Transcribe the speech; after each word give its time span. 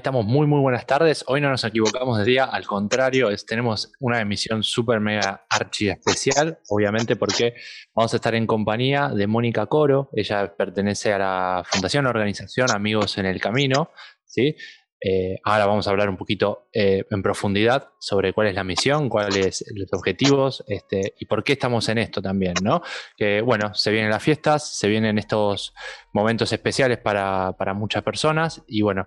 estamos 0.00 0.24
muy, 0.24 0.46
muy 0.46 0.60
buenas 0.60 0.86
tardes. 0.86 1.22
Hoy 1.26 1.42
no 1.42 1.50
nos 1.50 1.62
equivocamos 1.62 2.16
de 2.16 2.24
día, 2.24 2.44
al 2.44 2.66
contrario, 2.66 3.28
tenemos 3.46 3.92
una 4.00 4.18
emisión 4.18 4.62
súper 4.62 4.98
mega 4.98 5.44
archi 5.50 5.90
especial, 5.90 6.58
obviamente 6.70 7.16
porque 7.16 7.52
vamos 7.94 8.14
a 8.14 8.16
estar 8.16 8.34
en 8.34 8.46
compañía 8.46 9.10
de 9.10 9.26
Mónica 9.26 9.66
Coro. 9.66 10.08
Ella 10.14 10.56
pertenece 10.56 11.12
a 11.12 11.18
la 11.18 11.62
Fundación 11.66 12.06
Organización 12.06 12.70
Amigos 12.70 13.18
en 13.18 13.26
el 13.26 13.42
Camino, 13.42 13.90
¿sí? 14.24 14.56
Eh, 15.02 15.38
ahora 15.44 15.66
vamos 15.66 15.86
a 15.86 15.90
hablar 15.90 16.10
un 16.10 16.16
poquito 16.16 16.68
eh, 16.72 17.04
en 17.10 17.22
profundidad 17.22 17.88
sobre 17.98 18.34
cuál 18.34 18.48
es 18.48 18.54
la 18.54 18.64
misión, 18.64 19.08
cuáles 19.08 19.64
los 19.74 19.90
objetivos 19.92 20.62
este, 20.68 21.14
y 21.18 21.24
por 21.24 21.42
qué 21.42 21.54
estamos 21.54 21.88
en 21.88 21.98
esto 21.98 22.20
también, 22.20 22.54
¿no? 22.62 22.82
Que 23.16 23.40
bueno, 23.40 23.74
se 23.74 23.90
vienen 23.90 24.10
las 24.10 24.22
fiestas, 24.22 24.76
se 24.76 24.88
vienen 24.88 25.18
estos 25.18 25.74
momentos 26.12 26.52
especiales 26.52 26.98
para, 26.98 27.54
muchas 27.74 28.02
personas 28.02 28.62
y 28.66 28.82
bueno, 28.82 29.06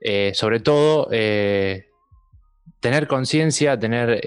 eh, 0.00 0.32
sobre 0.34 0.60
todo 0.60 1.08
tener 2.80 3.06
conciencia, 3.08 3.78
tener 3.78 4.20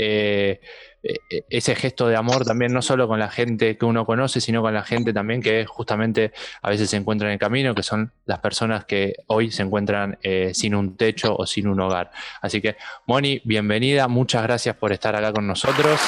ese 1.49 1.75
gesto 1.75 2.07
de 2.07 2.15
amor 2.15 2.45
también, 2.45 2.73
no 2.73 2.81
solo 2.81 3.07
con 3.07 3.19
la 3.19 3.29
gente 3.29 3.77
que 3.77 3.85
uno 3.85 4.05
conoce, 4.05 4.41
sino 4.41 4.61
con 4.61 4.73
la 4.73 4.83
gente 4.83 5.13
también 5.13 5.41
que 5.41 5.65
justamente 5.65 6.33
a 6.61 6.69
veces 6.69 6.89
se 6.89 6.97
encuentra 6.97 7.27
en 7.27 7.33
el 7.33 7.39
camino, 7.39 7.75
que 7.75 7.83
son 7.83 8.11
las 8.25 8.39
personas 8.39 8.85
que 8.85 9.15
hoy 9.27 9.51
se 9.51 9.63
encuentran 9.63 10.17
eh, 10.21 10.51
sin 10.53 10.75
un 10.75 10.97
techo 10.97 11.35
o 11.37 11.45
sin 11.45 11.67
un 11.67 11.79
hogar. 11.79 12.11
Así 12.41 12.61
que, 12.61 12.77
Moni, 13.05 13.41
bienvenida, 13.45 14.07
muchas 14.07 14.43
gracias 14.43 14.75
por 14.75 14.91
estar 14.91 15.15
acá 15.15 15.31
con 15.31 15.47
nosotros. 15.47 15.99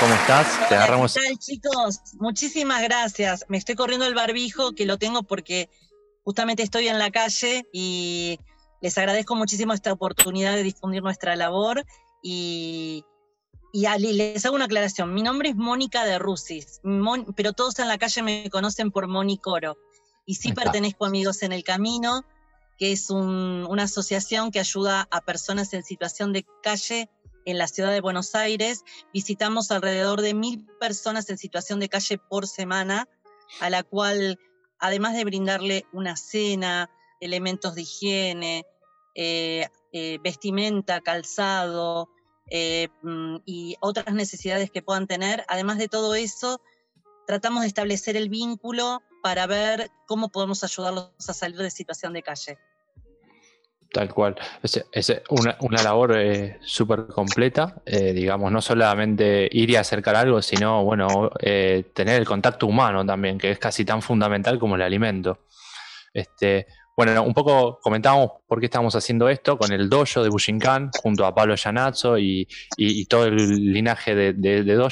¿Cómo 0.00 0.14
estás? 0.14 0.68
Te 0.68 0.76
agarramos. 0.76 1.14
¿Qué 1.14 1.26
tal, 1.26 1.38
chicos? 1.38 2.00
Muchísimas 2.20 2.82
gracias. 2.82 3.44
Me 3.48 3.58
estoy 3.58 3.74
corriendo 3.74 4.06
el 4.06 4.14
barbijo, 4.14 4.72
que 4.72 4.86
lo 4.86 4.96
tengo 4.96 5.24
porque 5.24 5.68
justamente 6.22 6.62
estoy 6.62 6.86
en 6.86 7.00
la 7.00 7.10
calle 7.10 7.66
y 7.72 8.38
les 8.80 8.96
agradezco 8.96 9.34
muchísimo 9.34 9.72
esta 9.72 9.92
oportunidad 9.92 10.54
de 10.54 10.62
difundir 10.62 11.02
nuestra 11.02 11.34
labor 11.34 11.84
y, 12.22 13.04
y 13.72 13.86
Ali, 13.86 14.12
les 14.12 14.44
hago 14.46 14.56
una 14.56 14.64
aclaración. 14.64 15.12
Mi 15.12 15.22
nombre 15.22 15.50
es 15.50 15.56
Mónica 15.56 16.04
de 16.04 16.18
Rusis, 16.18 16.80
pero 17.36 17.52
todos 17.52 17.78
en 17.78 17.88
la 17.88 17.98
calle 17.98 18.22
me 18.22 18.50
conocen 18.50 18.90
por 18.90 19.06
Moni 19.08 19.38
Coro. 19.38 19.76
Y 20.24 20.34
sí 20.36 20.52
pertenezco 20.52 21.04
a 21.04 21.08
Amigos 21.08 21.42
en 21.42 21.52
el 21.52 21.64
Camino, 21.64 22.24
que 22.78 22.92
es 22.92 23.10
una 23.10 23.82
asociación 23.82 24.50
que 24.50 24.60
ayuda 24.60 25.08
a 25.10 25.20
personas 25.20 25.72
en 25.74 25.82
situación 25.82 26.32
de 26.32 26.46
calle 26.62 27.10
en 27.44 27.58
la 27.58 27.66
ciudad 27.66 27.92
de 27.92 28.00
Buenos 28.00 28.34
Aires. 28.34 28.84
Visitamos 29.12 29.70
alrededor 29.70 30.20
de 30.20 30.34
mil 30.34 30.66
personas 30.78 31.28
en 31.30 31.38
situación 31.38 31.80
de 31.80 31.88
calle 31.88 32.18
por 32.18 32.46
semana, 32.46 33.08
a 33.60 33.70
la 33.70 33.82
cual, 33.82 34.38
además 34.78 35.14
de 35.14 35.24
brindarle 35.24 35.86
una 35.92 36.16
cena, 36.16 36.90
elementos 37.20 37.74
de 37.74 37.82
higiene, 37.82 38.66
eh, 39.14 39.66
eh, 39.92 40.18
vestimenta, 40.22 41.00
calzado, 41.00 42.10
eh, 42.50 42.88
mm, 43.02 43.36
y 43.44 43.76
otras 43.80 44.12
necesidades 44.14 44.70
que 44.70 44.82
puedan 44.82 45.06
tener. 45.06 45.44
Además 45.48 45.78
de 45.78 45.88
todo 45.88 46.14
eso, 46.14 46.60
tratamos 47.26 47.62
de 47.62 47.68
establecer 47.68 48.16
el 48.16 48.28
vínculo 48.28 49.02
para 49.22 49.46
ver 49.46 49.90
cómo 50.06 50.28
podemos 50.30 50.64
ayudarlos 50.64 51.10
a 51.28 51.32
salir 51.32 51.58
de 51.58 51.70
situación 51.70 52.12
de 52.12 52.22
calle. 52.22 52.58
Tal 53.92 54.12
cual. 54.12 54.36
Es, 54.62 55.12
una, 55.30 55.82
labor 55.82 56.18
eh, 56.18 56.58
súper 56.60 57.06
completa, 57.06 57.80
eh, 57.86 58.12
digamos, 58.12 58.52
no 58.52 58.60
solamente 58.60 59.48
ir 59.50 59.70
y 59.70 59.76
acercar 59.76 60.14
algo, 60.14 60.42
sino, 60.42 60.84
bueno, 60.84 61.30
tener 61.40 62.20
el 62.20 62.26
contacto 62.26 62.66
humano 62.66 63.04
también, 63.06 63.38
que 63.38 63.50
es 63.50 63.58
casi 63.58 63.84
tan 63.86 64.02
fundamental 64.02 64.58
como 64.58 64.76
el 64.76 64.82
alimento. 64.82 65.38
Este, 66.12 66.66
bueno, 66.98 67.22
un 67.22 67.32
poco 67.32 67.78
comentábamos 67.80 68.32
por 68.48 68.58
qué 68.58 68.66
estamos 68.66 68.96
haciendo 68.96 69.28
esto 69.28 69.56
con 69.56 69.70
el 69.70 69.88
dojo 69.88 70.20
de 70.20 70.30
Bushinkan 70.30 70.90
junto 71.00 71.24
a 71.24 71.32
Pablo 71.32 71.54
Yanazzo 71.54 72.18
y, 72.18 72.48
todo 73.08 73.26
el 73.26 73.36
linaje 73.72 74.16
de, 74.16 74.32
de, 74.32 74.90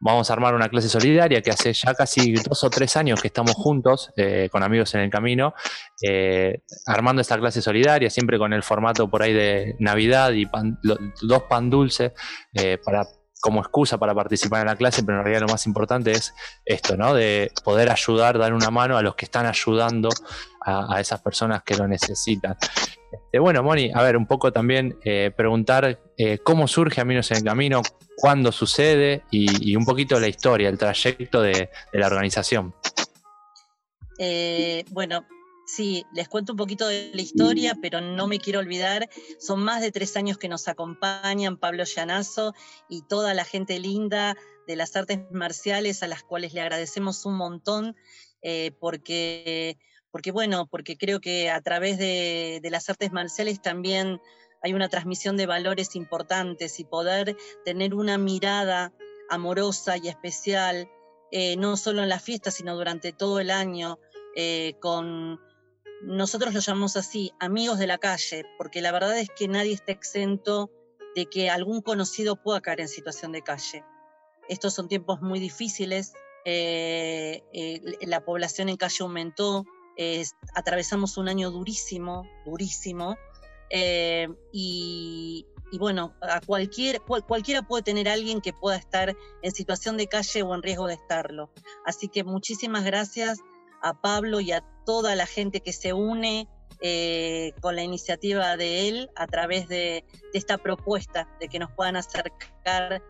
Vamos 0.00 0.28
a 0.28 0.32
armar 0.32 0.56
una 0.56 0.68
clase 0.68 0.88
solidaria 0.88 1.40
que 1.42 1.50
hace 1.52 1.72
ya 1.72 1.94
casi 1.94 2.32
dos 2.32 2.64
o 2.64 2.68
tres 2.68 2.96
años 2.96 3.22
que 3.22 3.28
estamos 3.28 3.54
juntos 3.54 4.10
eh, 4.16 4.48
con 4.50 4.64
amigos 4.64 4.92
en 4.96 5.02
el 5.02 5.10
camino, 5.10 5.54
eh, 6.02 6.62
armando 6.84 7.22
esta 7.22 7.38
clase 7.38 7.62
solidaria, 7.62 8.10
siempre 8.10 8.38
con 8.38 8.52
el 8.52 8.64
formato 8.64 9.08
por 9.08 9.22
ahí 9.22 9.32
de 9.32 9.76
Navidad 9.78 10.32
y 10.32 10.48
dos 11.22 11.42
pan 11.44 11.70
dulces 11.70 12.10
eh, 12.54 12.76
para 12.84 13.06
como 13.46 13.60
excusa 13.60 13.96
para 13.96 14.12
participar 14.12 14.62
en 14.62 14.66
la 14.66 14.74
clase, 14.74 15.04
pero 15.04 15.18
en 15.18 15.24
realidad 15.24 15.46
lo 15.46 15.52
más 15.52 15.66
importante 15.66 16.10
es 16.10 16.34
esto, 16.64 16.96
¿no? 16.96 17.14
De 17.14 17.52
poder 17.62 17.92
ayudar, 17.92 18.38
dar 18.38 18.52
una 18.52 18.72
mano 18.72 18.98
a 18.98 19.02
los 19.02 19.14
que 19.14 19.24
están 19.24 19.46
ayudando 19.46 20.08
a, 20.62 21.00
esas 21.00 21.20
personas 21.22 21.62
que 21.62 21.76
lo 21.76 21.86
necesitan. 21.86 22.56
Este, 23.12 23.38
bueno, 23.38 23.62
Moni, 23.62 23.92
a 23.94 24.02
ver, 24.02 24.16
un 24.16 24.26
poco 24.26 24.52
también 24.52 24.98
eh, 25.04 25.30
preguntar 25.36 26.00
eh, 26.18 26.38
cómo 26.38 26.66
surge 26.66 27.00
Aminos 27.00 27.30
en 27.30 27.36
el 27.36 27.44
Camino, 27.44 27.82
cuándo 28.16 28.50
sucede 28.50 29.22
y, 29.30 29.76
un 29.76 29.84
poquito 29.84 30.18
la 30.18 30.26
historia, 30.26 30.68
el 30.68 30.76
trayecto 30.76 31.40
de, 31.40 31.70
la 31.92 32.08
organización. 32.08 32.74
Eh, 34.18 34.84
bueno, 34.90 35.24
Sí, 35.66 36.06
les 36.12 36.28
cuento 36.28 36.52
un 36.52 36.58
poquito 36.58 36.86
de 36.86 37.10
la 37.12 37.20
historia, 37.20 37.76
pero 37.82 38.00
no 38.00 38.28
me 38.28 38.38
quiero 38.38 38.60
olvidar, 38.60 39.10
son 39.40 39.64
más 39.64 39.80
de 39.80 39.90
tres 39.90 40.16
años 40.16 40.38
que 40.38 40.48
nos 40.48 40.68
acompañan 40.68 41.56
Pablo 41.56 41.82
Llanazo 41.82 42.54
y 42.88 43.02
toda 43.02 43.34
la 43.34 43.44
gente 43.44 43.80
linda 43.80 44.36
de 44.68 44.76
las 44.76 44.94
artes 44.94 45.18
marciales 45.32 46.04
a 46.04 46.06
las 46.06 46.22
cuales 46.22 46.54
le 46.54 46.60
agradecemos 46.60 47.26
un 47.26 47.36
montón, 47.36 47.96
eh, 48.42 48.70
porque, 48.78 49.76
porque, 50.12 50.30
bueno, 50.30 50.68
porque 50.68 50.96
creo 50.96 51.20
que 51.20 51.50
a 51.50 51.60
través 51.60 51.98
de, 51.98 52.60
las 52.70 52.88
artes 52.88 53.10
marciales 53.10 53.60
también 53.60 54.20
hay 54.62 54.72
una 54.72 54.88
transmisión 54.88 55.36
de 55.36 55.46
valores 55.46 55.96
importantes 55.96 56.78
y 56.78 56.84
poder 56.84 57.36
tener 57.64 57.92
una 57.92 58.18
mirada 58.18 58.92
amorosa 59.28 59.96
y 59.96 60.06
especial, 60.06 60.88
eh, 61.32 61.56
no 61.56 61.76
solo 61.76 62.04
en 62.04 62.08
la 62.08 62.20
fiesta, 62.20 62.52
sino 62.52 62.76
durante 62.76 63.12
todo 63.12 63.40
el 63.40 63.50
año, 63.50 63.98
eh, 64.36 64.76
con 64.80 65.40
nosotros 66.02 66.54
lo 66.54 66.60
llamamos 66.60 66.96
así, 66.96 67.32
amigos 67.40 67.78
de 67.78 67.86
la 67.86 67.98
calle, 67.98 68.44
porque 68.58 68.80
la 68.80 68.92
verdad 68.92 69.18
es 69.18 69.28
que 69.30 69.48
nadie 69.48 69.72
está 69.72 69.92
exento 69.92 70.70
de 71.14 71.26
que 71.26 71.50
algún 71.50 71.80
conocido 71.80 72.36
pueda 72.36 72.60
caer 72.60 72.80
en 72.80 72.88
situación 72.88 73.32
de 73.32 73.42
calle. 73.42 73.84
Estos 74.48 74.74
son 74.74 74.88
tiempos 74.88 75.22
muy 75.22 75.40
difíciles, 75.40 76.12
eh, 76.44 77.42
eh, 77.52 77.80
la 78.02 78.24
población 78.24 78.68
en 78.68 78.76
calle 78.76 78.98
aumentó, 79.00 79.64
atravesamos 80.54 81.16
un 81.16 81.28
año 81.28 81.50
durísimo, 81.50 82.24
durísimo, 82.44 83.16
eh, 83.70 84.28
y, 84.52 85.46
bueno, 85.78 86.14
a 86.20 86.40
cualquier, 86.40 87.00
cualquiera 87.00 87.62
puede 87.62 87.82
tener 87.82 88.08
alguien 88.08 88.40
que 88.40 88.52
pueda 88.52 88.76
estar 88.76 89.16
en 89.42 89.52
situación 89.52 89.96
de 89.96 90.06
calle 90.06 90.42
o 90.42 90.54
en 90.54 90.62
riesgo 90.62 90.86
de 90.86 90.94
estarlo. 90.94 91.50
Así 91.84 92.08
que 92.08 92.24
muchísimas 92.24 92.84
gracias 92.84 93.40
a 93.82 94.00
Pablo 94.00 94.40
y 94.40 94.52
a 94.52 94.64
toda 94.84 95.14
la 95.14 95.26
gente 95.26 95.60
que 95.60 95.72
se 95.72 95.92
une 95.92 96.48
eh, 96.80 97.54
con 97.60 97.74
la 97.74 97.82
iniciativa 97.82 98.56
de 98.56 98.88
él 98.88 99.10
a 99.16 99.26
través 99.26 99.66
de, 99.68 100.04
esta 100.34 100.58
propuesta 100.58 101.28
de 101.40 101.48
que 101.48 101.58
nos 101.58 101.70
puedan 101.72 101.96
acercar 101.96 103.02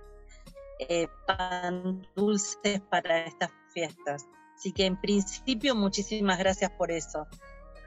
eh, 0.78 1.09
pan 1.27 2.06
dulces 2.15 2.81
para 2.91 3.27
estas 3.27 3.50
fiestas. 3.72 4.27
Así 4.56 4.72
que 4.72 4.87
en 4.87 5.00
principio 5.00 5.75
muchísimas 5.75 6.38
gracias 6.38 6.71
por 6.71 6.93
eso. 6.93 7.27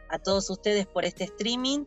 A 0.10 0.20
todos 0.20 0.50
ustedes 0.50 0.86
por 0.86 1.06
este 1.06 1.24
streaming. 1.24 1.86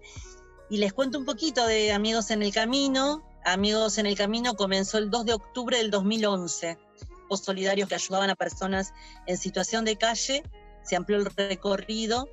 Y 0.70 0.78
les 0.78 0.92
cuento 0.92 1.18
un 1.18 1.26
poquito 1.26 1.66
de 1.66 1.92
Amigos 1.92 2.30
en 2.30 2.42
el 2.42 2.52
Camino. 2.52 3.22
Amigos 3.44 3.98
en 3.98 4.06
el 4.06 4.16
Camino 4.16 4.54
comenzó 4.54 4.98
el 4.98 5.10
2 5.10 5.26
de 5.26 5.34
octubre 5.34 5.76
del 5.76 5.90
2011. 5.90 6.78
Solidarios 7.36 7.88
que 7.88 7.94
ayudaban 7.94 8.30
a 8.30 8.34
personas 8.34 8.92
en 9.26 9.38
situación 9.38 9.84
de 9.84 9.96
calle 9.96 10.42
se 10.82 10.96
amplió 10.96 11.18
el 11.18 11.26
recorrido 11.26 12.28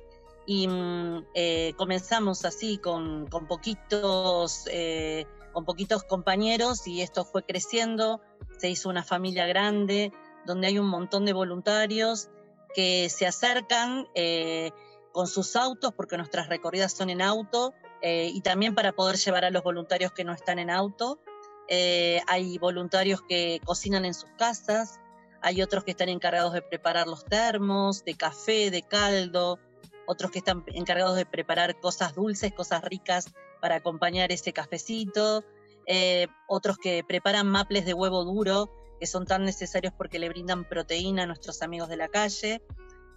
y 0.46 0.66
mm, 0.66 1.26
eh, 1.34 1.74
comenzamos 1.76 2.44
así 2.44 2.78
con, 2.78 3.26
poquitos, 3.26 4.64
eh, 4.70 5.26
con 5.52 5.64
poquitos 5.64 6.02
compañeros 6.02 6.86
y 6.86 7.02
esto 7.02 7.24
fue 7.24 7.44
creciendo, 7.44 8.20
se 8.58 8.68
hizo 8.68 8.88
una 8.88 9.04
familia 9.04 9.46
grande 9.46 10.12
donde 10.46 10.66
hay 10.68 10.78
un 10.78 10.88
montón 10.88 11.24
de 11.24 11.32
voluntarios 11.32 12.30
que 12.74 13.08
se 13.10 13.26
acercan 13.26 14.08
eh, 14.14 14.72
con 15.12 15.26
sus 15.26 15.56
autos, 15.56 15.92
porque 15.94 16.16
nuestras 16.16 16.48
recorridas 16.48 16.92
son 16.92 17.10
en 17.10 17.22
auto, 17.22 17.72
y 18.02 18.40
también 18.40 18.74
para 18.74 18.92
poder 18.92 19.16
llevar 19.16 19.44
a 19.44 19.50
los 19.50 19.62
voluntarios 19.62 20.10
que 20.12 20.24
no 20.24 20.32
están 20.32 20.58
en 20.58 20.70
auto. 20.70 21.20
hay 21.68 22.56
voluntarios 22.58 23.20
que 23.28 23.60
cocinan 23.64 24.06
en 24.06 24.14
sus 24.14 24.30
casas, 24.38 24.98
hay 25.42 25.62
otros 25.62 25.84
que 25.84 25.92
están 25.92 26.08
encargados 26.08 26.52
de 26.52 26.62
preparar 26.62 27.06
los 27.06 27.24
termos, 27.24 28.04
de 28.04 28.14
café, 28.14 28.70
de 28.70 28.82
caldo, 28.82 29.58
otros 30.06 30.30
que 30.30 30.38
están 30.38 30.64
encargados 30.66 31.16
de 31.16 31.24
preparar 31.26 31.78
cosas 31.78 32.14
dulces, 32.14 32.52
cosas 32.52 32.82
ricas 32.82 33.32
para 33.60 33.76
acompañar 33.76 34.32
ese 34.32 34.52
cafecito, 34.52 35.44
eh, 35.86 36.26
otros 36.48 36.78
que 36.78 37.04
preparan 37.04 37.46
maples 37.46 37.84
de 37.84 37.94
huevo 37.94 38.24
duro, 38.24 38.70
que 38.98 39.06
son 39.06 39.24
tan 39.24 39.44
necesarios 39.44 39.92
porque 39.96 40.18
le 40.18 40.28
brindan 40.28 40.68
proteína 40.68 41.22
a 41.22 41.26
nuestros 41.26 41.62
amigos 41.62 41.88
de 41.88 41.96
la 41.96 42.08
calle. 42.08 42.60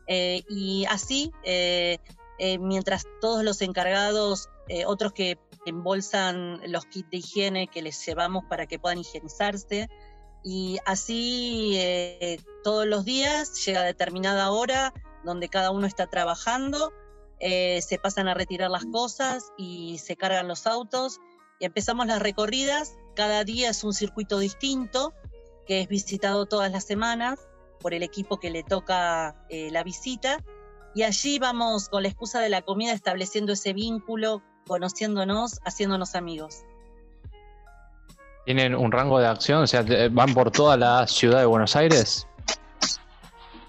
Eh, 0.08 0.44
y 0.50 0.86
así, 0.90 1.32
eh, 1.44 1.98
mientras 2.60 3.06
todos 3.22 3.44
los 3.44 3.62
encargados, 3.62 4.50
otros 4.86 5.14
que 5.14 5.40
embolsan 5.66 6.62
los 6.72 6.86
kits 6.86 7.10
de 7.10 7.18
higiene 7.18 7.68
que 7.68 7.82
les 7.82 8.06
llevamos 8.06 8.44
para 8.50 8.66
que 8.66 8.80
puedan 8.80 9.00
higienizarse. 9.00 9.90
Y 10.44 10.80
así 10.86 11.74
eh, 11.78 12.40
todos 12.64 12.86
los 12.86 13.06
días 13.06 13.66
llega 13.66 13.84
determinada 13.84 14.52
hora 14.52 14.94
donde 15.24 15.48
cada 15.48 15.72
uno 15.72 15.88
está 15.88 16.08
trabajando, 16.08 16.92
se 17.40 18.00
pasan 18.02 18.30
a 18.30 18.34
retirar 18.34 18.70
las 18.70 18.86
cosas 18.86 19.52
y 19.58 19.98
se 19.98 20.16
cargan 20.16 20.48
los 20.48 20.66
autos 20.66 21.20
y 21.60 21.66
empezamos 21.66 22.08
las 22.08 22.22
recorridas. 22.22 22.96
Cada 23.16 23.44
día 23.44 23.70
es 23.70 23.84
un 23.84 23.94
circuito 23.94 24.40
distinto 24.40 25.14
que 25.66 25.82
es 25.82 25.88
visitado 25.88 26.46
todas 26.46 26.72
las 26.72 26.86
semanas 26.86 27.40
por 27.80 27.94
el 27.94 28.04
equipo 28.04 28.40
que 28.40 28.50
le 28.50 28.64
toca 28.64 29.36
la 29.50 29.84
visita 29.84 30.44
y 30.96 31.04
allí 31.04 31.40
vamos 31.40 31.90
con 31.90 32.04
la 32.04 32.10
excusa 32.10 32.40
de 32.40 32.50
la 32.50 32.62
comida 32.62 32.94
estableciendo 32.94 33.54
ese 33.54 33.74
vínculo, 33.74 34.44
conociéndonos, 34.68 35.60
haciéndonos 35.66 36.14
amigos. 36.16 36.64
¿Tienen 38.46 38.76
un 38.76 38.92
rango 38.92 39.20
de 39.20 39.28
acción? 39.28 39.64
O 39.64 39.68
sea, 39.68 39.86
¿van 40.12 40.34
por 40.34 40.52
toda 40.52 40.76
la 40.76 41.08
ciudad 41.08 41.40
de 41.40 41.46
Buenos 41.46 41.76
Aires? 41.76 42.28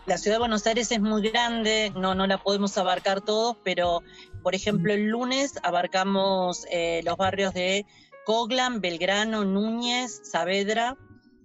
La 0.06 0.18
ciudad 0.18 0.36
de 0.36 0.40
Buenos 0.40 0.66
Aires 0.66 0.92
es 0.92 1.00
muy 1.00 1.30
grande, 1.30 1.90
no, 1.96 2.14
no 2.14 2.26
la 2.26 2.36
podemos 2.36 2.76
abarcar 2.76 3.22
todos, 3.22 3.56
pero 3.64 4.02
por 4.42 4.54
ejemplo 4.54 4.92
el 4.92 5.06
lunes 5.06 5.54
abarcamos 5.62 6.66
eh, 6.70 7.00
los 7.04 7.16
barrios 7.16 7.54
de 7.54 7.86
Coglan, 8.26 8.82
Belgrano, 8.82 9.46
Núñez, 9.46 10.20
Saavedra, 10.24 10.98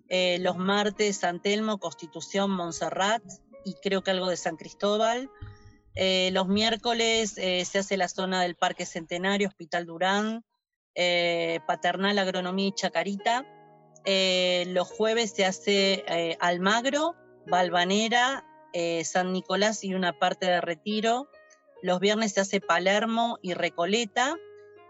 eh, 0.10 0.40
los 0.42 0.58
martes 0.58 1.18
San 1.18 1.40
Telmo, 1.42 1.78
Constitución, 1.78 2.52
Montserrat 2.52 3.24
y 3.64 3.76
creo 3.76 4.02
que 4.02 4.12
algo 4.12 4.28
de 4.28 4.36
San 4.36 4.58
Cristóbal. 4.58 5.30
Eh, 5.96 6.30
los 6.34 6.50
miércoles 6.50 7.31
se 7.31 7.78
hace 7.78 7.96
la 7.96 8.10
zona 8.10 8.42
del 8.42 8.56
Parque 8.56 8.86
Centenario, 8.86 9.48
Hospital 9.48 9.86
Durán, 9.86 10.44
eh, 11.01 11.60
Paternal, 11.66 12.19
Agronomía 12.19 12.68
y 12.68 12.72
Chacarita. 12.74 13.46
los 14.06 14.88
jueves 14.88 15.31
se 15.31 15.46
hace 15.46 16.04
Almagro, 16.40 17.16
Balvanera, 17.48 18.46
San 19.04 19.31
Nicolás 19.31 19.84
y 19.84 19.94
una 19.94 20.18
parte 20.18 20.46
de 20.48 20.62
Retiro. 20.62 21.30
Los 21.81 22.00
viernes 22.00 22.34
se 22.34 22.42
hace 22.42 22.60
Palermo 22.60 23.40
y 23.42 23.54
Recoleta. 23.54 24.36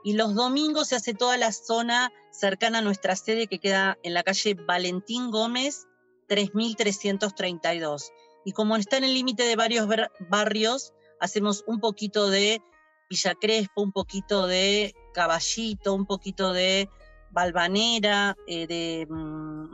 Y 0.03 0.13
los 0.13 0.33
domingos 0.33 0.87
se 0.87 0.95
hace 0.95 1.13
toda 1.13 1.37
la 1.37 1.51
zona 1.51 2.11
cercana 2.31 2.79
a 2.79 2.81
nuestra 2.81 3.15
sede 3.15 3.47
que 3.47 3.59
queda 3.59 3.97
en 4.01 4.13
la 4.13 4.23
calle 4.23 4.53
Valentín 4.53 5.29
Gómez, 5.29 5.87
3332 6.27 8.11
y 8.45 8.51
como 8.51 8.75
está 8.77 8.97
en 8.97 9.03
el 9.03 9.13
límite 9.13 9.43
de 9.43 9.55
varios 9.55 9.87
barrios, 10.29 10.93
hacemos 11.19 11.63
un 11.67 11.79
poquito 11.79 12.29
de 12.29 12.61
Villa 13.09 13.35
Crespo, 13.35 13.81
un 13.81 13.91
poquito 13.91 14.47
de 14.47 14.93
Caballito, 15.13 15.93
un 15.93 16.05
poquito 16.05 16.53
de 16.53 16.89
Balvanera, 17.31 18.35
eh, 18.47 18.67
de 18.67 19.07
mm, 19.09 19.65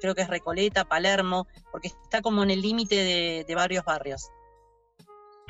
creo 0.00 0.14
que 0.14 0.22
es 0.22 0.28
Recoleta, 0.28 0.84
Palermo, 0.84 1.46
porque 1.70 1.88
está 1.88 2.22
como 2.22 2.42
en 2.42 2.50
el 2.50 2.60
límite 2.60 3.44
de, 3.46 3.54
varios 3.54 3.84
barrios. 3.84 4.28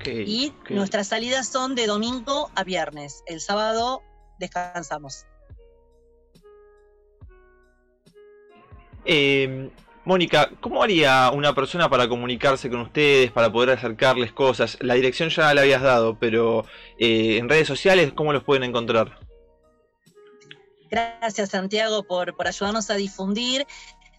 y 0.07 0.53
nuestras 0.71 1.09
salidas 1.09 1.49
son 1.49 1.75
de 1.75 1.87
domingo 1.87 2.51
a 2.55 2.65
viernes. 2.65 3.23
El 3.27 3.41
sábado 3.41 4.03
descansamos. 4.39 5.27
Eh, 9.05 9.71
Mónica, 10.05 10.51
¿cómo 10.61 10.83
haría 10.83 11.31
una 11.31 11.55
persona 11.55 11.89
para 11.89 12.09
comunicarse 12.09 12.69
con 12.69 12.81
ustedes, 12.81 13.31
para 13.31 13.51
poder 13.51 13.71
acercarles 13.71 14.33
cosas? 14.33 14.77
La 14.81 14.95
dirección 14.95 15.31
ya 15.31 15.55
la 15.55 15.63
habías 15.63 15.81
dado, 15.81 16.19
pero 16.19 16.67
eh, 16.99 17.39
en 17.39 17.49
redes 17.49 17.67
sociales, 17.67 18.13
¿cómo 18.15 18.33
los 18.33 18.45
pueden 18.45 18.65
encontrar? 18.65 19.19
Gracias, 20.95 21.51
Santiago, 21.51 22.05
por, 22.05 22.37
ayudarnos 22.47 22.89
a 22.89 22.95
difundir. 22.95 23.67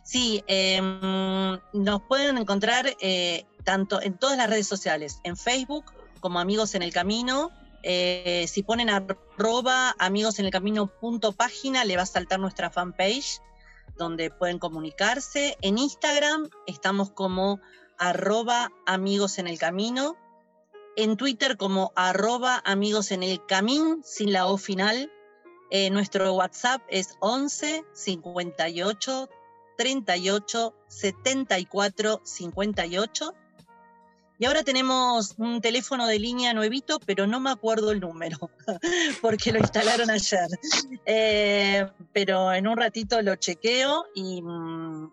Sí, 0.04 0.44
em, 0.48 1.57
nos 1.72 2.01
pueden 2.01 2.38
encontrar 2.38 2.98
eh, 3.00 3.45
tanto 3.63 4.01
en 4.01 4.18
todas 4.18 4.36
las 4.36 4.50
redes 4.50 4.68
sociales, 4.68 5.22
en 5.24 5.38
Facebook 5.38 5.86
como 6.19 6.38
Amigos 6.38 6.75
en 6.75 6.81
el 6.81 6.92
Camino. 6.92 7.51
Eh, 7.81 8.45
si 8.50 8.62
ponen 8.62 8.89
arroba 8.89 9.95
amigos 10.00 10.38
el 10.39 10.50
camino 10.51 10.88
punto 10.88 11.31
página, 11.31 11.86
le 11.86 11.95
va 11.95 12.04
a 12.04 12.06
saltar 12.07 12.42
nuestra 12.42 12.69
fanpage 12.69 13.39
donde 13.98 14.30
pueden 14.30 14.60
comunicarse. 14.60 15.56
En 15.62 15.78
Instagram 15.78 16.50
estamos 16.68 17.10
como 17.12 17.62
arroba 17.98 18.74
amigos 18.86 19.38
en 19.38 19.48
el 19.48 19.57
camino. 19.60 20.18
En 20.98 21.16
Twitter 21.16 21.56
como 21.56 21.94
arroba 21.95 22.62
amigos 22.66 23.12
en 23.12 23.24
el 23.24 23.45
camino, 23.45 24.00
sin 24.04 24.33
la 24.33 24.48
O 24.48 24.57
final. 24.57 25.10
Eh, 25.70 25.90
nuestro 25.90 26.34
WhatsApp 26.34 26.82
es 26.90 27.18
11 27.20 27.84
58 27.94 29.30
38 29.78 30.74
74 30.88 32.22
58. 32.24 33.34
Y 34.38 34.46
ahora 34.46 34.64
tenemos 34.64 35.36
un 35.38 35.62
teléfono 35.62 36.08
de 36.08 36.20
línea 36.20 36.54
nuevito, 36.54 37.00
pero 37.00 37.26
no 37.26 37.40
me 37.40 37.52
acuerdo 37.52 37.92
el 37.92 38.02
número, 38.02 38.38
porque 39.22 39.54
lo 39.54 39.60
instalaron 39.60 40.10
ayer. 40.10 40.48
Eh, 41.06 41.88
pero 42.12 42.52
en 42.52 42.68
un 42.68 42.76
ratito 42.76 43.22
lo 43.22 43.36
chequeo 43.38 44.06
mm, 44.16 45.06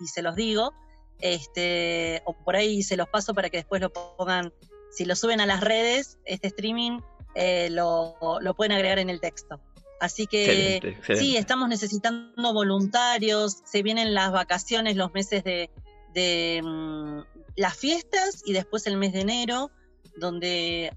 y, 0.00 0.06
se 0.06 0.22
los 0.22 0.34
digo. 0.36 0.72
Este, 1.20 2.22
o 2.24 2.32
por 2.32 2.56
ahí 2.56 2.82
se 2.82 2.96
los 2.96 3.08
paso 3.08 3.34
para 3.34 3.50
que 3.50 3.58
después 3.58 3.80
lo 3.80 3.92
pongan, 3.92 4.52
si 4.90 5.04
lo 5.04 5.16
suben 5.16 5.40
a 5.40 5.46
las 5.46 5.60
redes, 5.60 6.18
este 6.24 6.48
streaming, 6.48 7.00
eh, 7.34 7.68
lo, 7.70 8.16
pueden 8.56 8.72
agregar 8.72 8.98
en 8.98 9.10
el 9.10 9.20
texto. 9.20 9.60
Así 10.00 10.26
que 10.26 10.96
sí, 11.14 11.36
estamos 11.36 11.68
necesitando 11.68 12.52
voluntarios, 12.52 13.58
se 13.64 13.82
vienen 13.82 14.12
las 14.12 14.32
vacaciones, 14.32 14.96
los 14.96 15.14
meses 15.14 15.44
de, 15.44 15.70
de, 16.12 16.60
mm, 16.62 17.20
las 17.56 17.76
fiestas 17.76 18.42
y 18.44 18.52
después 18.52 18.86
el 18.86 18.96
mes 18.96 19.12
de 19.12 19.20
enero, 19.20 19.70
donde 20.16 20.92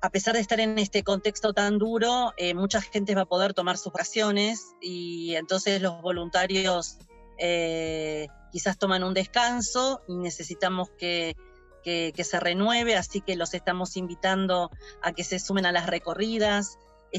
a 0.00 0.10
pesar 0.10 0.34
de 0.34 0.40
estar 0.40 0.58
en 0.58 0.78
este 0.78 1.04
contexto 1.04 1.52
tan 1.52 1.78
duro, 1.78 2.32
eh, 2.36 2.54
mucha 2.54 2.82
gente 2.82 3.14
va 3.14 3.22
a 3.22 3.26
poder 3.26 3.54
tomar 3.54 3.78
sus 3.78 3.92
vacaciones 3.92 4.74
y 4.80 5.36
entonces 5.36 5.80
los 5.80 6.02
voluntarios 6.02 6.98
eh, 7.38 8.26
quizás 8.50 8.78
toman 8.78 9.04
un 9.04 9.14
descanso 9.14 10.02
y 10.08 10.16
necesitamos 10.16 10.90
que, 10.98 11.36
se 11.84 12.40
renueve, 12.40 12.96
así 12.96 13.20
que 13.20 13.36
los 13.36 13.54
estamos 13.54 13.96
invitando 13.96 14.70
a 15.02 15.12
que 15.12 15.24
se 15.24 15.38
sumen 15.38 15.66
a 15.66 15.72
las 15.72 15.86
recorridas. 15.86 16.78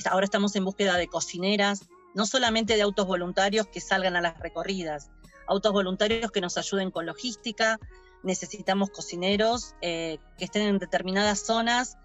Ahora 0.09 0.25
estamos 0.25 0.55
en 0.55 0.65
búsqueda 0.65 0.97
de 0.97 1.07
cocineras, 1.07 1.81
no 2.13 2.25
solamente 2.25 2.75
de 2.75 2.81
autos 2.81 3.07
voluntarios 3.07 3.67
que 3.67 3.81
salgan 3.81 4.15
a 4.15 4.21
las 4.21 4.39
recorridas, 4.39 5.11
autos 5.47 5.71
voluntarios 5.71 6.31
que 6.31 6.41
nos 6.41 6.57
ayuden 6.57 6.91
con 6.91 7.05
logística, 7.05 7.79
necesitamos 8.23 8.89
cocineros 8.89 9.75
eh, 9.81 10.17
que 10.37 10.45
estén 10.45 10.63
en 10.63 10.79
determinadas 10.79 11.45
zonas 11.45 11.97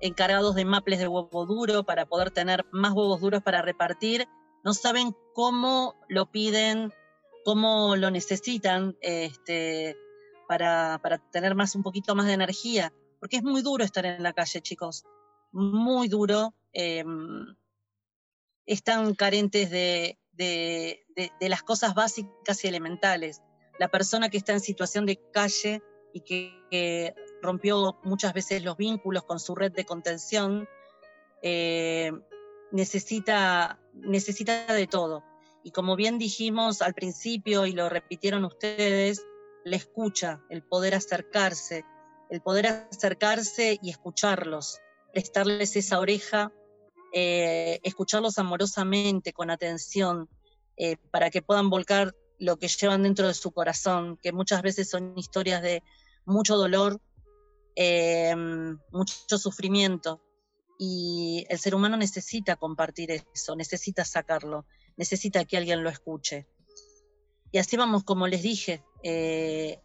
encargados 0.00 0.54
de 0.54 0.64
maples 0.64 0.98
de 0.98 1.08
huevo 1.08 1.46
duro 1.46 1.84
para 1.84 2.06
poder 2.06 2.30
tener 2.30 2.66
más 2.70 2.92
huevos 2.92 3.20
duros 3.20 3.42
para 3.42 3.62
repartir. 3.62 4.28
No 4.62 4.74
saben 4.74 5.16
cómo 5.34 5.94
lo 6.08 6.30
piden, 6.30 6.92
cómo 7.44 7.96
lo 7.96 8.10
necesitan 8.10 8.96
este, 9.00 9.96
para, 10.48 11.00
tener 11.30 11.54
más, 11.54 11.74
un 11.74 11.82
poquito 11.82 12.14
más 12.14 12.26
de 12.26 12.32
energía, 12.32 12.92
porque 13.20 13.36
es 13.36 13.42
muy 13.42 13.62
duro 13.62 13.84
estar 13.84 14.04
en 14.04 14.22
la 14.22 14.32
calle, 14.32 14.60
chicos, 14.60 15.04
muy 15.52 16.08
duro. 16.08 16.54
Em, 16.72 17.56
están 18.66 19.14
carentes 19.14 19.70
de, 19.70 20.18
de, 20.32 21.48
las 21.48 21.62
cosas 21.62 21.94
básicas 21.94 22.64
y 22.64 22.68
elementales 22.68 23.42
la 23.78 23.88
persona 23.88 24.28
que 24.28 24.36
está 24.36 24.52
en 24.52 24.60
situación 24.60 25.06
de 25.06 25.20
calle 25.32 25.82
y 26.12 26.20
que, 26.20 27.14
rompió 27.42 27.98
muchas 28.02 28.32
veces 28.32 28.64
los 28.64 28.78
vínculos 28.78 29.24
con 29.24 29.38
su 29.38 29.54
red 29.54 29.70
de 29.72 29.84
contención, 29.84 30.66
eh, 31.42 32.10
necesita, 32.72 33.78
necesita 33.92 34.72
de 34.72 34.86
todo. 34.86 35.22
Y 35.62 35.70
como 35.70 35.94
bien 35.94 36.18
dijimos 36.18 36.80
al 36.80 36.94
principio 36.94 37.66
y 37.66 37.72
lo 37.72 37.90
repitieron 37.90 38.46
ustedes, 38.46 39.26
la 39.64 39.76
escucha, 39.76 40.42
el 40.50 40.62
poder 40.62 40.94
acercarse, 40.94 41.84
el 42.30 42.40
poder 42.40 42.66
acercarse 42.66 43.78
y 43.82 43.90
escucharlos, 43.90 44.80
prestarles 45.12 45.76
esa 45.76 45.98
oreja, 45.98 46.52
eh, 47.12 47.80
escucharlos 47.82 48.38
amorosamente, 48.38 49.32
con 49.32 49.50
atención, 49.50 50.28
eh, 50.76 50.96
para 51.10 51.30
que 51.30 51.42
puedan 51.42 51.70
volcar 51.70 52.14
lo 52.38 52.56
que 52.56 52.68
llevan 52.68 53.04
dentro 53.04 53.28
de 53.28 53.34
su 53.34 53.52
corazón, 53.52 54.18
que 54.20 54.32
muchas 54.32 54.62
veces 54.62 54.90
son 54.90 55.16
historias 55.16 55.62
de 55.62 55.82
mucho 56.26 56.56
dolor, 56.56 57.00
eh, 57.76 58.34
mucho 58.90 59.38
sufrimiento. 59.38 60.20
Y 60.76 61.46
el 61.48 61.58
ser 61.58 61.74
humano 61.74 61.96
necesita 61.96 62.56
compartir 62.56 63.12
eso, 63.12 63.54
necesita 63.54 64.04
sacarlo, 64.04 64.66
necesita 64.96 65.44
que 65.44 65.56
alguien 65.56 65.84
lo 65.84 65.90
escuche. 65.90 66.48
Y 67.54 67.58
así 67.58 67.76
vamos, 67.76 68.02
como 68.02 68.26
les 68.26 68.42
dije, 68.42 68.82
eh, 69.04 69.78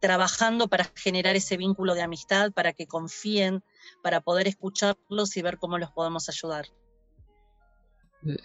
trabajando 0.00 0.66
para 0.66 0.90
generar 0.96 1.36
ese 1.36 1.56
vínculo 1.56 1.94
de 1.94 2.02
amistad, 2.02 2.50
para 2.50 2.72
que 2.72 2.88
confíen, 2.88 3.62
para 4.02 4.20
poder 4.20 4.48
escucharlos 4.48 5.36
y 5.36 5.42
ver 5.42 5.58
cómo 5.58 5.78
los 5.78 5.92
podemos 5.92 6.28
ayudar. 6.28 6.66